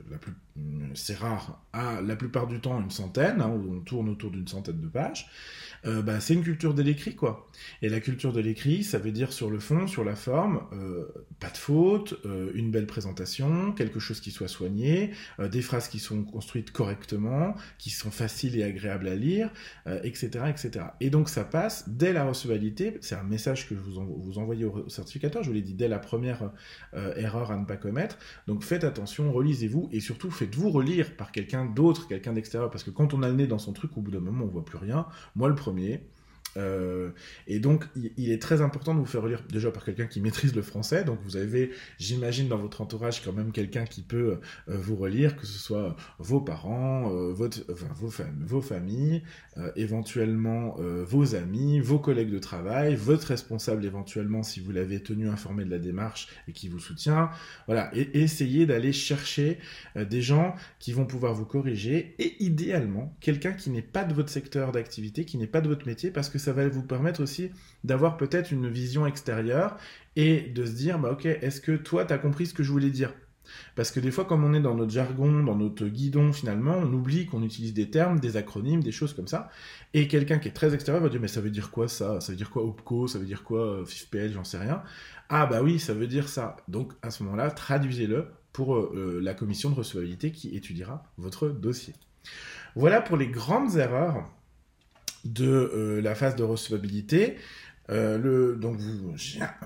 c'est 0.95 1.17
rare, 1.17 1.61
à 1.73 2.01
la 2.01 2.15
plupart 2.15 2.47
du 2.47 2.61
temps 2.61 2.79
une 2.79 2.91
centaine, 2.91 3.41
hein, 3.41 3.49
on 3.49 3.81
tourne 3.81 4.09
autour 4.09 4.31
d'une 4.31 4.47
centaine 4.47 4.79
de 4.79 4.87
pages. 4.87 5.29
Euh, 5.85 6.01
bah, 6.01 6.19
c'est 6.19 6.33
une 6.33 6.43
culture 6.43 6.73
de 6.73 6.81
l'écrit, 6.81 7.15
quoi. 7.15 7.49
Et 7.81 7.89
la 7.89 7.99
culture 7.99 8.33
de 8.33 8.41
l'écrit, 8.41 8.83
ça 8.83 8.97
veut 8.97 9.11
dire 9.11 9.31
sur 9.31 9.49
le 9.49 9.59
fond, 9.59 9.87
sur 9.87 10.03
la 10.03 10.15
forme, 10.15 10.61
euh, 10.73 11.05
pas 11.39 11.49
de 11.49 11.57
faute, 11.57 12.19
euh, 12.25 12.51
une 12.53 12.71
belle 12.71 12.87
présentation, 12.87 13.71
quelque 13.71 13.99
chose 13.99 14.19
qui 14.19 14.31
soit 14.31 14.47
soigné, 14.47 15.11
des 15.39 15.61
phrases 15.61 15.87
qui 15.87 15.99
sont 15.99 16.23
construites 16.23 16.71
correctement, 16.71 17.55
qui 17.77 17.89
sont 17.89 18.11
faciles 18.11 18.57
et 18.57 18.63
agréables 18.63 19.07
à 19.07 19.15
lire, 19.15 19.51
etc., 20.03 20.45
etc. 20.49 20.85
Et 20.99 21.09
donc 21.09 21.29
ça 21.29 21.43
passe 21.43 21.89
dès 21.89 22.13
la 22.13 22.25
recevabilité. 22.25 22.97
C'est 23.01 23.15
un 23.15 23.23
message 23.23 23.67
que 23.67 23.73
vous, 23.73 24.03
vous 24.21 24.39
envoyez 24.39 24.65
au 24.65 24.87
certificateur. 24.89 25.43
Je 25.43 25.49
vous 25.49 25.55
l'ai 25.55 25.61
dit 25.61 25.73
dès 25.73 25.87
la 25.87 25.99
première 25.99 26.51
erreur 27.15 27.51
à 27.51 27.57
ne 27.57 27.65
pas 27.65 27.77
commettre. 27.77 28.17
Donc 28.47 28.63
faites 28.63 28.83
attention, 28.83 29.31
relisez-vous 29.31 29.89
et 29.91 29.99
surtout 29.99 30.31
faites-vous 30.31 30.69
relire 30.69 31.15
par 31.15 31.31
quelqu'un 31.31 31.65
d'autre, 31.65 32.07
quelqu'un 32.07 32.33
d'extérieur, 32.33 32.69
parce 32.69 32.83
que 32.83 32.91
quand 32.91 33.13
on 33.13 33.23
a 33.23 33.29
le 33.29 33.35
nez 33.35 33.47
dans 33.47 33.59
son 33.59 33.73
truc, 33.73 33.97
au 33.97 34.01
bout 34.01 34.11
d'un 34.11 34.19
moment, 34.19 34.45
on 34.45 34.47
voit 34.47 34.65
plus 34.65 34.77
rien. 34.77 35.07
Moi, 35.35 35.49
le 35.49 35.55
premier. 35.67 35.99
Euh, 36.57 37.11
et 37.45 37.59
donc, 37.59 37.85
il, 37.95 38.31
est 38.31 38.41
très 38.41 38.61
important 38.61 38.93
de 38.93 38.99
vous 38.99 39.05
faire 39.05 39.21
relire 39.21 39.43
déjà 39.49 39.71
par 39.71 39.85
quelqu'un 39.85 40.07
qui 40.07 40.19
maîtrise 40.21 40.55
le 40.55 40.61
français. 40.61 41.03
Donc, 41.03 41.19
vous 41.23 41.37
avez, 41.37 41.71
j'imagine, 41.99 42.47
dans 42.47 42.57
votre 42.57 42.81
entourage 42.81 43.23
quand 43.23 43.33
même 43.33 43.51
quelqu'un 43.51 43.85
qui 43.85 44.01
peut 44.01 44.39
euh, 44.69 44.77
vous 44.77 44.95
relire, 44.95 45.37
que 45.37 45.45
ce 45.45 45.57
soit 45.57 45.95
vos 46.19 46.41
parents, 46.41 47.13
euh, 47.13 47.33
vos 47.33 48.61
familles, 48.61 49.23
éventuellement 49.75 50.75
vos 50.77 51.35
amis, 51.35 51.79
vos 51.79 51.99
collègues 51.99 52.31
de 52.31 52.39
travail, 52.39 52.95
votre 52.95 53.27
responsable 53.27 53.85
éventuellement 53.85 54.43
si 54.43 54.59
vous 54.59 54.71
l'avez 54.71 55.01
tenu 55.01 55.29
informé 55.29 55.65
de 55.65 55.71
la 55.71 55.79
démarche 55.79 56.27
et 56.47 56.51
qui 56.51 56.67
vous 56.67 56.79
soutient. 56.79 57.31
Voilà, 57.65 57.89
et, 57.95 58.21
essayez 58.21 58.65
d'aller 58.65 58.93
chercher 58.93 59.57
des 59.95 60.21
gens 60.21 60.55
qui 60.79 60.93
vont 60.93 61.05
pouvoir 61.05 61.33
vous 61.33 61.45
corriger 61.45 62.15
et 62.19 62.35
idéalement 62.43 63.15
quelqu'un 63.19 63.53
qui 63.53 63.69
n'est 63.69 63.81
pas 63.81 64.03
de 64.03 64.13
votre 64.13 64.29
secteur 64.29 64.71
d'activité, 64.71 65.25
qui 65.25 65.37
n'est 65.37 65.47
pas 65.47 65.61
de 65.61 65.67
votre 65.67 65.87
métier, 65.87 66.11
parce 66.11 66.29
que 66.29 66.37
ça 66.47 66.53
va 66.53 66.65
vous 66.69 66.81
permettre 66.81 67.21
aussi 67.21 67.51
d'avoir 67.83 68.15
peut-être 68.15 68.53
une 68.53 68.69
vision 68.69 69.05
extérieure 69.05 69.75
et 70.15 70.39
de 70.39 70.65
se 70.65 70.71
dire, 70.71 70.97
bah 70.97 71.11
ok, 71.11 71.25
est-ce 71.25 71.59
que 71.59 71.73
toi, 71.73 72.05
tu 72.05 72.13
as 72.13 72.17
compris 72.17 72.45
ce 72.45 72.53
que 72.53 72.63
je 72.63 72.71
voulais 72.71 72.89
dire? 72.89 73.13
Parce 73.75 73.91
que 73.91 73.99
des 73.99 74.11
fois, 74.11 74.23
comme 74.23 74.45
on 74.45 74.53
est 74.53 74.61
dans 74.61 74.75
notre 74.75 74.91
jargon, 74.91 75.43
dans 75.43 75.55
notre 75.55 75.85
guidon, 75.87 76.31
finalement, 76.31 76.77
on 76.77 76.93
oublie 76.93 77.25
qu'on 77.25 77.43
utilise 77.43 77.73
des 77.73 77.89
termes, 77.89 78.21
des 78.21 78.37
acronymes, 78.37 78.81
des 78.81 78.93
choses 78.93 79.13
comme 79.13 79.27
ça. 79.27 79.49
Et 79.93 80.07
quelqu'un 80.07 80.39
qui 80.39 80.47
est 80.47 80.53
très 80.53 80.73
extérieur 80.73 81.03
va 81.03 81.09
dire, 81.09 81.19
mais 81.19 81.27
ça 81.27 81.41
veut 81.41 81.49
dire 81.49 81.69
quoi 81.69 81.89
ça? 81.89 82.21
Ça 82.21 82.31
veut 82.31 82.37
dire 82.37 82.49
quoi 82.49 82.63
OPCO? 82.63 83.07
Ça 83.07 83.19
veut 83.19 83.25
dire 83.25 83.43
quoi 83.43 83.83
FIFPL 83.85 84.31
J'en 84.31 84.45
sais 84.45 84.57
rien. 84.57 84.83
Ah 85.27 85.47
bah 85.47 85.61
oui, 85.61 85.79
ça 85.79 85.93
veut 85.93 86.07
dire 86.07 86.29
ça. 86.29 86.55
Donc 86.69 86.93
à 87.01 87.11
ce 87.11 87.23
moment-là, 87.23 87.51
traduisez-le 87.51 88.27
pour 88.53 88.77
euh, 88.77 89.19
la 89.21 89.33
commission 89.33 89.69
de 89.69 89.75
recevabilité 89.75 90.31
qui 90.31 90.55
étudiera 90.55 91.03
votre 91.17 91.49
dossier. 91.49 91.93
Voilà 92.75 93.01
pour 93.01 93.17
les 93.17 93.27
grandes 93.27 93.75
erreurs 93.75 94.29
de 95.25 95.45
euh, 95.45 96.01
la 96.01 96.15
phase 96.15 96.35
de 96.35 96.43
recevabilité. 96.43 97.37
Euh, 97.89 98.17
le, 98.17 98.55
donc 98.57 98.77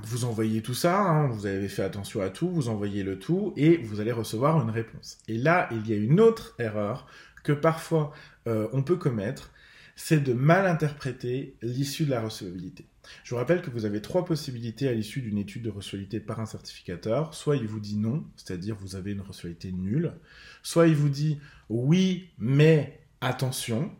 vous, 0.03 0.25
envoyez 0.25 0.62
tout 0.62 0.75
ça, 0.75 1.00
hein, 1.00 1.27
vous 1.27 1.48
avez 1.48 1.67
fait 1.67 1.81
attention 1.81 2.22
à 2.22 2.29
tout, 2.29 2.50
vous 2.50 2.70
envoyez 2.70 3.03
le 3.03 3.17
tout 3.17 3.53
et 3.58 3.77
vous 3.77 4.00
allez 4.00 4.12
recevoir 4.12 4.62
une 4.62 4.70
réponse. 4.70 5.17
Et 5.27 5.38
là, 5.38 5.67
il 5.72 5.88
y 5.88 5.93
a 5.93 5.96
une 5.96 6.20
autre 6.20 6.53
erreur 6.60 7.08
que 7.43 7.51
parfois 7.51 8.12
euh, 8.48 8.67
on 8.74 8.84
peut 8.84 8.98
commettre, 8.98 9.51
c'est 9.96 10.20
de 10.20 10.34
mal 10.34 10.67
interpréter 10.67 11.55
l'issue 11.62 12.05
de 12.05 12.12
la 12.12 12.22
recevabilité. 12.22 12.86
Je 13.24 13.31
vous 13.31 13.38
rappelle 13.38 13.63
que 13.63 13.72
vous 13.72 13.86
avez 13.86 14.01
trois 14.01 14.25
possibilités 14.25 14.88
à 14.88 14.93
l'issue 14.93 15.22
d'une 15.22 15.39
étude 15.39 15.63
de 15.63 15.72
recevabilité 15.72 16.20
par 16.20 16.39
un 16.39 16.46
certificateur. 16.46 17.34
Soit 17.34 17.58
il 17.58 17.67
vous 17.67 17.79
dit 17.79 17.98
non, 17.98 18.24
c'est-à-dire 18.36 18.75
vous 18.79 18.96
avez 18.96 19.12
une 19.12 19.22
recevabilité 19.22 19.72
nulle. 19.72 20.13
Soit 20.62 20.88
il 20.88 20.96
vous 20.96 21.10
dit 21.10 21.39
oui, 21.70 22.29
mais 22.38 23.00
attention, 23.20 23.91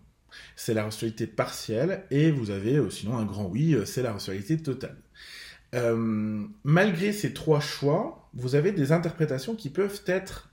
c'est 0.56 0.74
la 0.74 0.84
rationalité 0.84 1.28
partielle, 1.28 2.06
et 2.12 2.32
vous 2.32 2.52
avez 2.52 2.78
euh, 2.78 2.90
sinon 2.90 3.18
un 3.18 3.26
grand 3.26 3.46
oui, 3.46 3.74
euh, 3.74 3.86
c'est 3.86 4.02
la 4.02 4.14
rationalité 4.14 4.58
totale. 4.58 4.98
Euh, 5.74 6.46
malgré 6.64 7.14
ces 7.14 7.34
trois 7.34 7.60
choix, 7.60 8.30
vous 8.34 8.56
avez 8.56 8.72
des 8.72 8.92
interprétations 8.92 9.56
qui 9.56 9.70
peuvent 9.70 10.02
être 10.06 10.50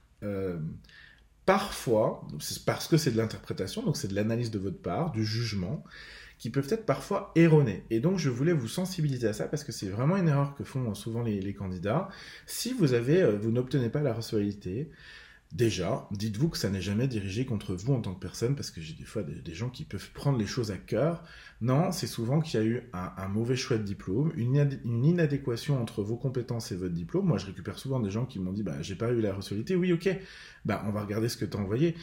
parfois, 1.46 2.26
parce 2.66 2.88
que 2.88 2.96
c'est 2.96 3.12
de 3.12 3.16
l'interprétation, 3.16 3.82
donc 3.82 3.96
c'est 3.96 4.08
de 4.08 4.14
l'analyse 4.14 4.50
de 4.50 4.58
votre 4.58 4.82
part, 4.82 5.12
du 5.12 5.24
jugement, 5.24 5.84
qui 6.38 6.50
peuvent 6.50 6.66
être 6.70 6.86
parfois 6.86 7.32
erronées. 7.36 7.84
Et 7.90 8.00
donc 8.00 8.18
je 8.18 8.30
voulais 8.30 8.52
vous 8.52 8.68
sensibiliser 8.68 9.28
à 9.28 9.32
ça 9.32 9.46
parce 9.46 9.62
que 9.62 9.70
c'est 9.70 9.88
vraiment 9.88 10.16
une 10.16 10.28
erreur 10.28 10.56
que 10.56 10.64
font 10.64 10.92
souvent 10.94 11.22
les, 11.22 11.54
candidats. 11.54 12.08
Si 12.46 12.72
vous 12.72 12.94
avez, 12.94 13.36
vous 13.36 13.50
n'obtenez 13.50 13.90
pas 13.90 14.02
la 14.02 14.12
recevabilité, 14.12 14.90
Déjà, 15.52 16.06
dites-vous 16.10 16.50
que 16.50 16.58
ça 16.58 16.68
n'est 16.68 16.82
jamais 16.82 17.08
dirigé 17.08 17.46
contre 17.46 17.74
vous 17.74 17.94
en 17.94 18.02
tant 18.02 18.12
que 18.14 18.20
personne, 18.20 18.54
parce 18.54 18.70
que 18.70 18.82
j'ai 18.82 18.92
des 18.92 19.04
fois 19.04 19.22
des, 19.22 19.54
gens 19.54 19.70
qui 19.70 19.84
peuvent 19.84 20.10
prendre 20.12 20.36
les 20.38 20.46
choses 20.46 20.70
à 20.70 20.76
cœur. 20.76 21.24
Non, 21.62 21.90
c'est 21.90 22.06
souvent 22.06 22.40
qu'il 22.40 22.60
y 22.60 22.62
a 22.62 22.66
eu 22.66 22.82
un, 22.92 23.28
mauvais 23.28 23.56
choix 23.56 23.78
de 23.78 23.82
diplôme, 23.82 24.30
une, 24.36 24.54
inadéquation 25.04 25.80
entre 25.80 26.02
vos 26.02 26.16
compétences 26.16 26.70
et 26.70 26.76
votre 26.76 26.92
diplôme. 26.92 27.26
Moi, 27.26 27.38
je 27.38 27.46
récupère 27.46 27.78
souvent 27.78 27.98
des 27.98 28.10
gens 28.10 28.26
qui 28.26 28.38
m'ont 28.38 28.52
dit, 28.52 28.62
bah, 28.62 28.82
j'ai 28.82 28.94
pas 28.94 29.10
eu 29.10 29.22
la 29.22 29.32
recevabilité. 29.32 29.74
Oui, 29.74 29.90
ok, 29.90 30.10
bah, 30.66 30.84
on 30.86 30.90
va 30.90 31.00
regarder 31.00 31.30
ce 31.30 31.38
que 31.38 31.46
tu 31.46 31.56
as 31.56 31.60
envoyé. 31.60 31.94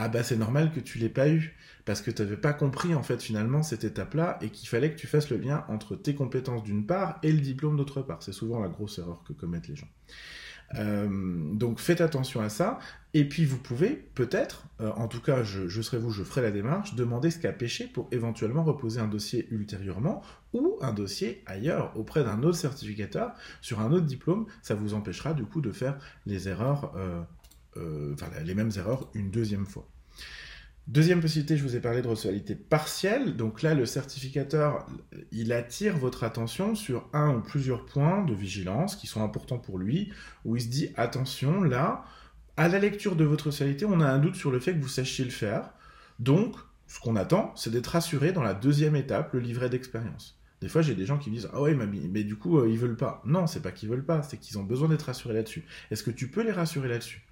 Ah 0.00 0.08
bah 0.08 0.22
c'est 0.22 0.36
normal 0.36 0.70
que 0.72 0.78
tu 0.78 0.98
l'aies 0.98 1.08
pas 1.08 1.28
eu, 1.28 1.56
parce 1.84 2.02
que 2.02 2.12
tu 2.12 2.22
n'avais 2.22 2.36
pas 2.36 2.52
compris 2.52 2.94
en 2.94 3.02
fait 3.02 3.20
finalement 3.20 3.64
cette 3.64 3.82
étape-là, 3.82 4.38
et 4.42 4.50
qu'il 4.50 4.68
fallait 4.68 4.92
que 4.92 4.96
tu 4.96 5.08
fasses 5.08 5.28
le 5.28 5.38
lien 5.38 5.64
entre 5.66 5.96
tes 5.96 6.14
compétences 6.14 6.62
d'une 6.62 6.86
part 6.86 7.18
et 7.24 7.32
le 7.32 7.40
diplôme 7.40 7.76
d'autre 7.76 8.02
part. 8.02 8.22
C'est 8.22 8.32
souvent 8.32 8.60
la 8.60 8.68
grosse 8.68 8.98
erreur 8.98 9.24
que 9.24 9.32
commettent 9.32 9.66
les 9.66 9.74
gens. 9.74 9.88
Donc 10.74 11.80
faites 11.80 12.00
attention 12.00 12.40
à 12.40 12.48
ça. 12.48 12.78
Et 13.14 13.26
puis 13.26 13.44
vous 13.46 13.58
pouvez 13.58 13.90
peut-être, 14.14 14.64
en 14.80 15.08
tout 15.08 15.20
cas 15.22 15.42
je, 15.42 15.80
serai 15.80 15.98
vous, 15.98 16.10
je 16.10 16.22
ferai 16.22 16.42
la 16.42 16.50
démarche, 16.50 16.94
demander 16.94 17.30
ce 17.30 17.38
qu'a 17.38 17.52
pêché 17.52 17.86
pour 17.86 18.06
éventuellement 18.12 18.64
reposer 18.64 19.00
un 19.00 19.08
dossier 19.08 19.48
ultérieurement 19.50 20.22
ou 20.52 20.76
un 20.82 20.92
dossier 20.92 21.42
ailleurs 21.46 21.92
auprès 21.96 22.22
d'un 22.22 22.42
autre 22.42 22.58
certificateur 22.58 23.32
sur 23.62 23.80
un 23.80 23.92
autre 23.92 24.06
diplôme. 24.06 24.46
Ça 24.62 24.74
vous 24.74 24.92
empêchera 24.92 25.32
du 25.32 25.44
coup 25.44 25.62
de 25.62 25.72
faire 25.72 25.98
les 26.26 26.48
erreurs, 26.48 26.92
enfin 27.76 28.26
les 28.44 28.54
mêmes 28.54 28.72
erreurs 28.76 29.08
une 29.14 29.30
deuxième 29.30 29.66
fois. 29.66 29.88
Deuxième 30.88 31.20
possibilité, 31.20 31.58
je 31.58 31.62
vous 31.64 31.76
ai 31.76 31.80
parlé 31.80 32.00
de 32.00 32.08
recevabilité 32.08 32.54
partielle. 32.54 33.36
Donc 33.36 33.60
là, 33.60 33.74
le 33.74 33.84
certificateur, 33.84 34.86
il 35.32 35.52
attire 35.52 35.98
votre 35.98 36.24
attention 36.24 36.74
sur 36.74 37.10
un 37.12 37.34
ou 37.34 37.42
plusieurs 37.42 37.84
points 37.84 38.24
de 38.24 38.32
vigilance 38.32 38.96
qui 38.96 39.06
sont 39.06 39.22
importants 39.22 39.58
pour 39.58 39.76
lui, 39.76 40.10
où 40.46 40.56
il 40.56 40.62
se 40.62 40.68
dit, 40.68 40.88
attention, 40.96 41.62
là, 41.62 42.06
à 42.56 42.68
la 42.68 42.78
lecture 42.78 43.16
de 43.16 43.24
votre 43.24 43.48
recevabilité, 43.48 43.84
on 43.84 44.00
a 44.00 44.06
un 44.06 44.18
doute 44.18 44.34
sur 44.34 44.50
le 44.50 44.60
fait 44.60 44.72
que 44.72 44.80
vous 44.80 44.88
sachiez 44.88 45.26
le 45.26 45.30
faire. 45.30 45.74
Donc, 46.20 46.56
ce 46.86 46.98
qu'on 47.00 47.16
attend, 47.16 47.52
c'est 47.54 47.70
d'être 47.70 47.88
rassuré 47.88 48.32
dans 48.32 48.42
la 48.42 48.54
deuxième 48.54 48.96
étape, 48.96 49.34
le 49.34 49.40
livret 49.40 49.68
d'expérience. 49.68 50.40
Des 50.62 50.68
fois, 50.68 50.80
j'ai 50.80 50.94
des 50.94 51.04
gens 51.04 51.18
qui 51.18 51.28
me 51.28 51.34
disent 51.34 51.50
Ah 51.52 51.60
ouais, 51.60 51.74
mais 51.74 52.24
du 52.24 52.36
coup, 52.36 52.60
euh, 52.60 52.66
ils 52.66 52.78
veulent 52.78 52.96
pas. 52.96 53.20
Non, 53.26 53.46
c'est 53.46 53.60
pas 53.60 53.72
qu'ils 53.72 53.90
veulent 53.90 54.06
pas, 54.06 54.22
c'est 54.22 54.38
qu'ils 54.38 54.58
ont 54.58 54.64
besoin 54.64 54.88
d'être 54.88 55.02
rassurés 55.02 55.34
là-dessus. 55.34 55.66
Est-ce 55.90 56.02
que 56.02 56.10
tu 56.10 56.28
peux 56.28 56.42
les 56.42 56.50
rassurer 56.50 56.88
là-dessus? 56.88 57.27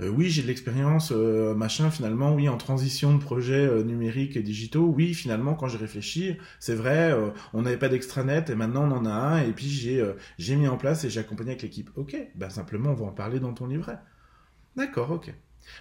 Euh, 0.00 0.08
oui, 0.08 0.28
j'ai 0.28 0.42
de 0.42 0.46
l'expérience, 0.46 1.12
euh, 1.12 1.54
machin, 1.54 1.90
finalement, 1.90 2.34
oui, 2.34 2.48
en 2.48 2.56
transition 2.58 3.14
de 3.14 3.22
projets 3.22 3.66
euh, 3.66 3.82
numériques 3.82 4.36
et 4.36 4.42
digitaux, 4.42 4.84
oui, 4.86 5.14
finalement, 5.14 5.54
quand 5.54 5.68
j'ai 5.68 5.78
réfléchi, 5.78 6.36
c'est 6.60 6.74
vrai, 6.74 7.14
on 7.54 7.62
n'avait 7.62 7.78
pas 7.78 7.88
d'extranet 7.88 8.50
et 8.50 8.54
maintenant 8.54 8.84
on 8.90 8.92
en 8.92 9.06
a 9.06 9.10
un, 9.10 9.42
et 9.42 9.52
puis 9.52 9.68
j'ai 9.68 10.04
j'ai 10.38 10.56
mis 10.56 10.68
en 10.68 10.76
place 10.76 11.04
et 11.04 11.10
j'ai 11.10 11.20
accompagné 11.20 11.50
avec 11.50 11.62
l'équipe. 11.62 11.90
Ok, 11.96 12.16
ben 12.34 12.50
simplement, 12.50 12.90
on 12.90 12.94
va 12.94 13.06
en 13.06 13.12
parler 13.12 13.40
dans 13.40 13.52
ton 13.54 13.66
livret. 13.66 13.98
D'accord, 14.76 15.10
ok. 15.10 15.32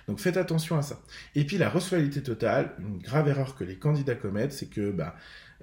Donc 0.08 0.20
faites 0.20 0.38
attention 0.38 0.77
à 0.77 0.82
ça. 0.82 1.01
Et 1.36 1.46
puis 1.46 1.58
la 1.58 1.70
recevabilité 1.70 2.22
totale, 2.24 2.74
une 2.80 3.00
grave 3.00 3.27
erreur 3.27 3.56
que 3.56 3.63
les 3.63 3.77
candidats 3.77 4.15
commettent, 4.15 4.54
c'est 4.54 4.70
que 4.70 4.92
bah, 4.92 5.15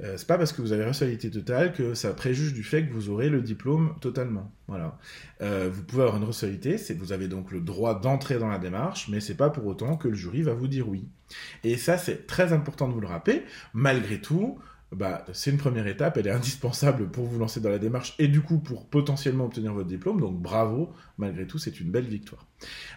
euh, 0.02 0.14
c'est 0.16 0.26
pas 0.26 0.38
parce 0.38 0.52
que 0.52 0.62
vous 0.62 0.72
avez 0.72 0.84
recevabilité 0.84 1.30
totale 1.30 1.72
que 1.72 1.94
ça 1.94 2.14
préjuge 2.14 2.54
du 2.54 2.62
fait 2.62 2.86
que 2.86 2.92
vous 2.92 3.10
aurez 3.10 3.28
le 3.28 3.42
diplôme 3.42 3.94
totalement. 4.00 4.50
Voilà. 4.66 4.98
Euh, 5.42 5.68
vous 5.70 5.82
pouvez 5.82 6.02
avoir 6.02 6.16
une 6.16 6.32
c'est 6.32 6.94
vous 6.94 7.12
avez 7.12 7.28
donc 7.28 7.50
le 7.52 7.60
droit 7.60 8.00
d'entrer 8.00 8.38
dans 8.38 8.48
la 8.48 8.58
démarche, 8.58 9.08
mais 9.08 9.20
c'est 9.20 9.36
pas 9.36 9.50
pour 9.50 9.66
autant 9.66 9.96
que 9.96 10.08
le 10.08 10.14
jury 10.14 10.42
va 10.42 10.54
vous 10.54 10.68
dire 10.68 10.88
oui. 10.88 11.06
Et 11.64 11.76
ça, 11.76 11.98
c'est 11.98 12.26
très 12.26 12.52
important 12.52 12.88
de 12.88 12.94
vous 12.94 13.00
le 13.00 13.06
rappeler. 13.06 13.44
Malgré 13.74 14.20
tout, 14.20 14.58
bah, 14.94 15.24
c'est 15.32 15.50
une 15.50 15.56
première 15.58 15.86
étape, 15.86 16.18
elle 16.18 16.26
est 16.26 16.32
indispensable 16.32 17.08
pour 17.08 17.24
vous 17.24 17.38
lancer 17.38 17.60
dans 17.60 17.70
la 17.70 17.78
démarche 17.78 18.14
et 18.18 18.28
du 18.28 18.42
coup 18.42 18.58
pour 18.58 18.86
potentiellement 18.86 19.46
obtenir 19.46 19.72
votre 19.72 19.88
diplôme. 19.88 20.20
Donc 20.20 20.40
bravo, 20.40 20.92
malgré 21.18 21.46
tout, 21.46 21.58
c'est 21.58 21.80
une 21.80 21.90
belle 21.90 22.06
victoire. 22.06 22.46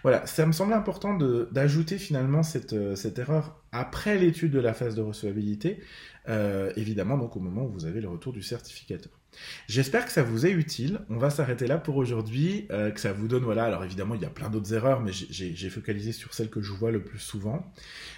Voilà, 0.03 0.25
ça 0.25 0.45
me 0.45 0.51
semble 0.51 0.73
important 0.73 1.17
d'ajouter 1.51 1.97
finalement 1.97 2.43
cette, 2.43 2.73
euh, 2.73 2.95
cette 2.95 3.17
erreur 3.19 3.61
après 3.75 4.17
l'étude 4.17 4.51
de 4.51 4.59
la 4.59 4.73
phase 4.73 4.95
de 4.95 5.01
recevabilité, 5.01 5.79
euh, 6.29 6.71
évidemment 6.77 7.17
donc 7.17 7.35
au 7.35 7.39
moment 7.39 7.65
où 7.65 7.69
vous 7.69 7.85
avez 7.85 8.01
le 8.01 8.07
retour 8.07 8.31
du 8.31 8.41
certificateur. 8.41 9.11
J'espère 9.67 10.05
que 10.05 10.11
ça 10.11 10.23
vous 10.23 10.45
est 10.45 10.51
utile. 10.51 10.99
On 11.09 11.17
va 11.17 11.29
s'arrêter 11.29 11.67
là 11.67 11.77
pour 11.77 11.97
aujourd'hui, 11.97 12.67
euh, 12.71 12.91
que 12.91 12.99
ça 12.99 13.11
vous 13.11 13.27
donne, 13.27 13.43
voilà, 13.43 13.65
alors 13.65 13.83
évidemment 13.83 14.15
il 14.15 14.21
y 14.21 14.25
a 14.25 14.29
plein 14.29 14.49
d'autres 14.49 14.73
erreurs, 14.73 15.01
mais 15.01 15.11
j'ai 15.11 15.69
focalisé 15.69 16.13
sur 16.13 16.33
celles 16.33 16.49
que 16.49 16.61
je 16.61 16.71
vois 16.71 16.91
le 16.91 17.03
plus 17.03 17.19
souvent. 17.19 17.71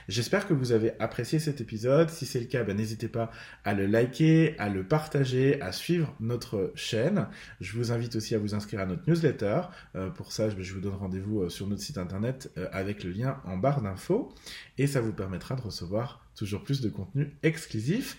J'espère 0.08 0.48
que 0.48 0.54
vous 0.54 0.72
avez 0.72 0.92
apprécié 1.00 1.40
cet 1.40 1.60
épisode. 1.60 2.10
Si 2.10 2.26
c'est 2.26 2.40
le 2.40 2.46
cas, 2.46 2.64
ben, 2.64 2.78
n'hésitez 2.78 3.08
pas 3.08 3.32
à 3.66 3.74
le 3.74 3.88
liker, 3.88 4.56
à 4.60 4.70
le 4.70 4.84
partager, 4.84 5.60
à 5.62 5.72
suivre 5.72 6.14
notre 6.20 6.72
chaîne. 6.76 7.28
Je 7.62 7.76
vous 7.76 7.92
invite 7.92 8.16
aussi 8.16 8.36
à 8.36 8.38
vous 8.38 8.56
inscrire 8.56 8.82
à 8.82 8.86
notre 8.86 9.10
newsletter. 9.10 9.62
Euh, 9.96 10.10
pour 10.10 10.32
ça, 10.32 10.50
je 10.50 10.74
vous 10.74 10.82
donne 10.82 10.94
rendez-vous 10.94 11.50
sur 11.50 11.68
notre 11.68 11.82
site 11.82 11.98
internet 11.98 12.52
avec 12.72 13.04
le 13.04 13.12
lien 13.12 13.42
en 13.46 13.58
barre 13.58 13.82
d'infos 13.82 14.34
et 14.78 14.88
ça 14.88 15.02
vous 15.02 15.14
permettra 15.14 15.47
de 15.56 15.62
recevoir 15.62 16.25
toujours 16.36 16.63
plus 16.63 16.82
de 16.82 16.89
contenu 16.89 17.36
exclusif. 17.44 18.18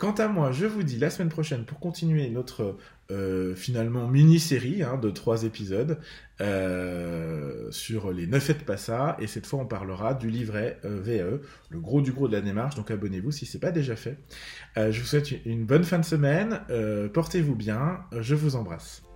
Quant 0.00 0.12
à 0.12 0.28
moi, 0.28 0.50
je 0.50 0.64
vous 0.64 0.82
dis 0.82 0.98
la 0.98 1.10
semaine 1.10 1.28
prochaine 1.28 1.66
pour 1.66 1.78
continuer 1.78 2.30
notre 2.30 2.78
euh, 3.10 3.54
finalement 3.54 4.08
mini-série 4.08 4.82
hein, 4.82 4.96
de 4.96 5.10
trois 5.10 5.44
épisodes 5.44 5.98
euh, 6.40 7.70
sur 7.70 8.10
les 8.10 8.26
ne 8.26 8.38
faites 8.38 8.64
pas 8.64 8.78
ça. 8.78 9.18
Et 9.20 9.26
cette 9.26 9.44
fois, 9.44 9.60
on 9.60 9.66
parlera 9.66 10.14
du 10.14 10.30
livret 10.30 10.78
euh, 10.86 11.00
VE, 11.02 11.42
le 11.68 11.80
gros 11.80 12.00
du 12.00 12.12
gros 12.12 12.28
de 12.28 12.32
la 12.32 12.40
démarche. 12.40 12.76
Donc 12.76 12.90
abonnez-vous 12.90 13.30
si 13.30 13.44
ce 13.44 13.58
n'est 13.58 13.60
pas 13.60 13.72
déjà 13.72 13.94
fait. 13.94 14.16
je 14.76 14.98
vous 14.98 15.06
souhaite 15.06 15.32
une 15.44 15.66
bonne 15.66 15.84
fin 15.84 15.98
de 15.98 16.04
semaine. 16.04 16.60
Portez-vous 17.12 17.54
bien. 17.54 18.00
Je 18.18 18.34
vous 18.34 18.56
embrasse. 18.56 19.09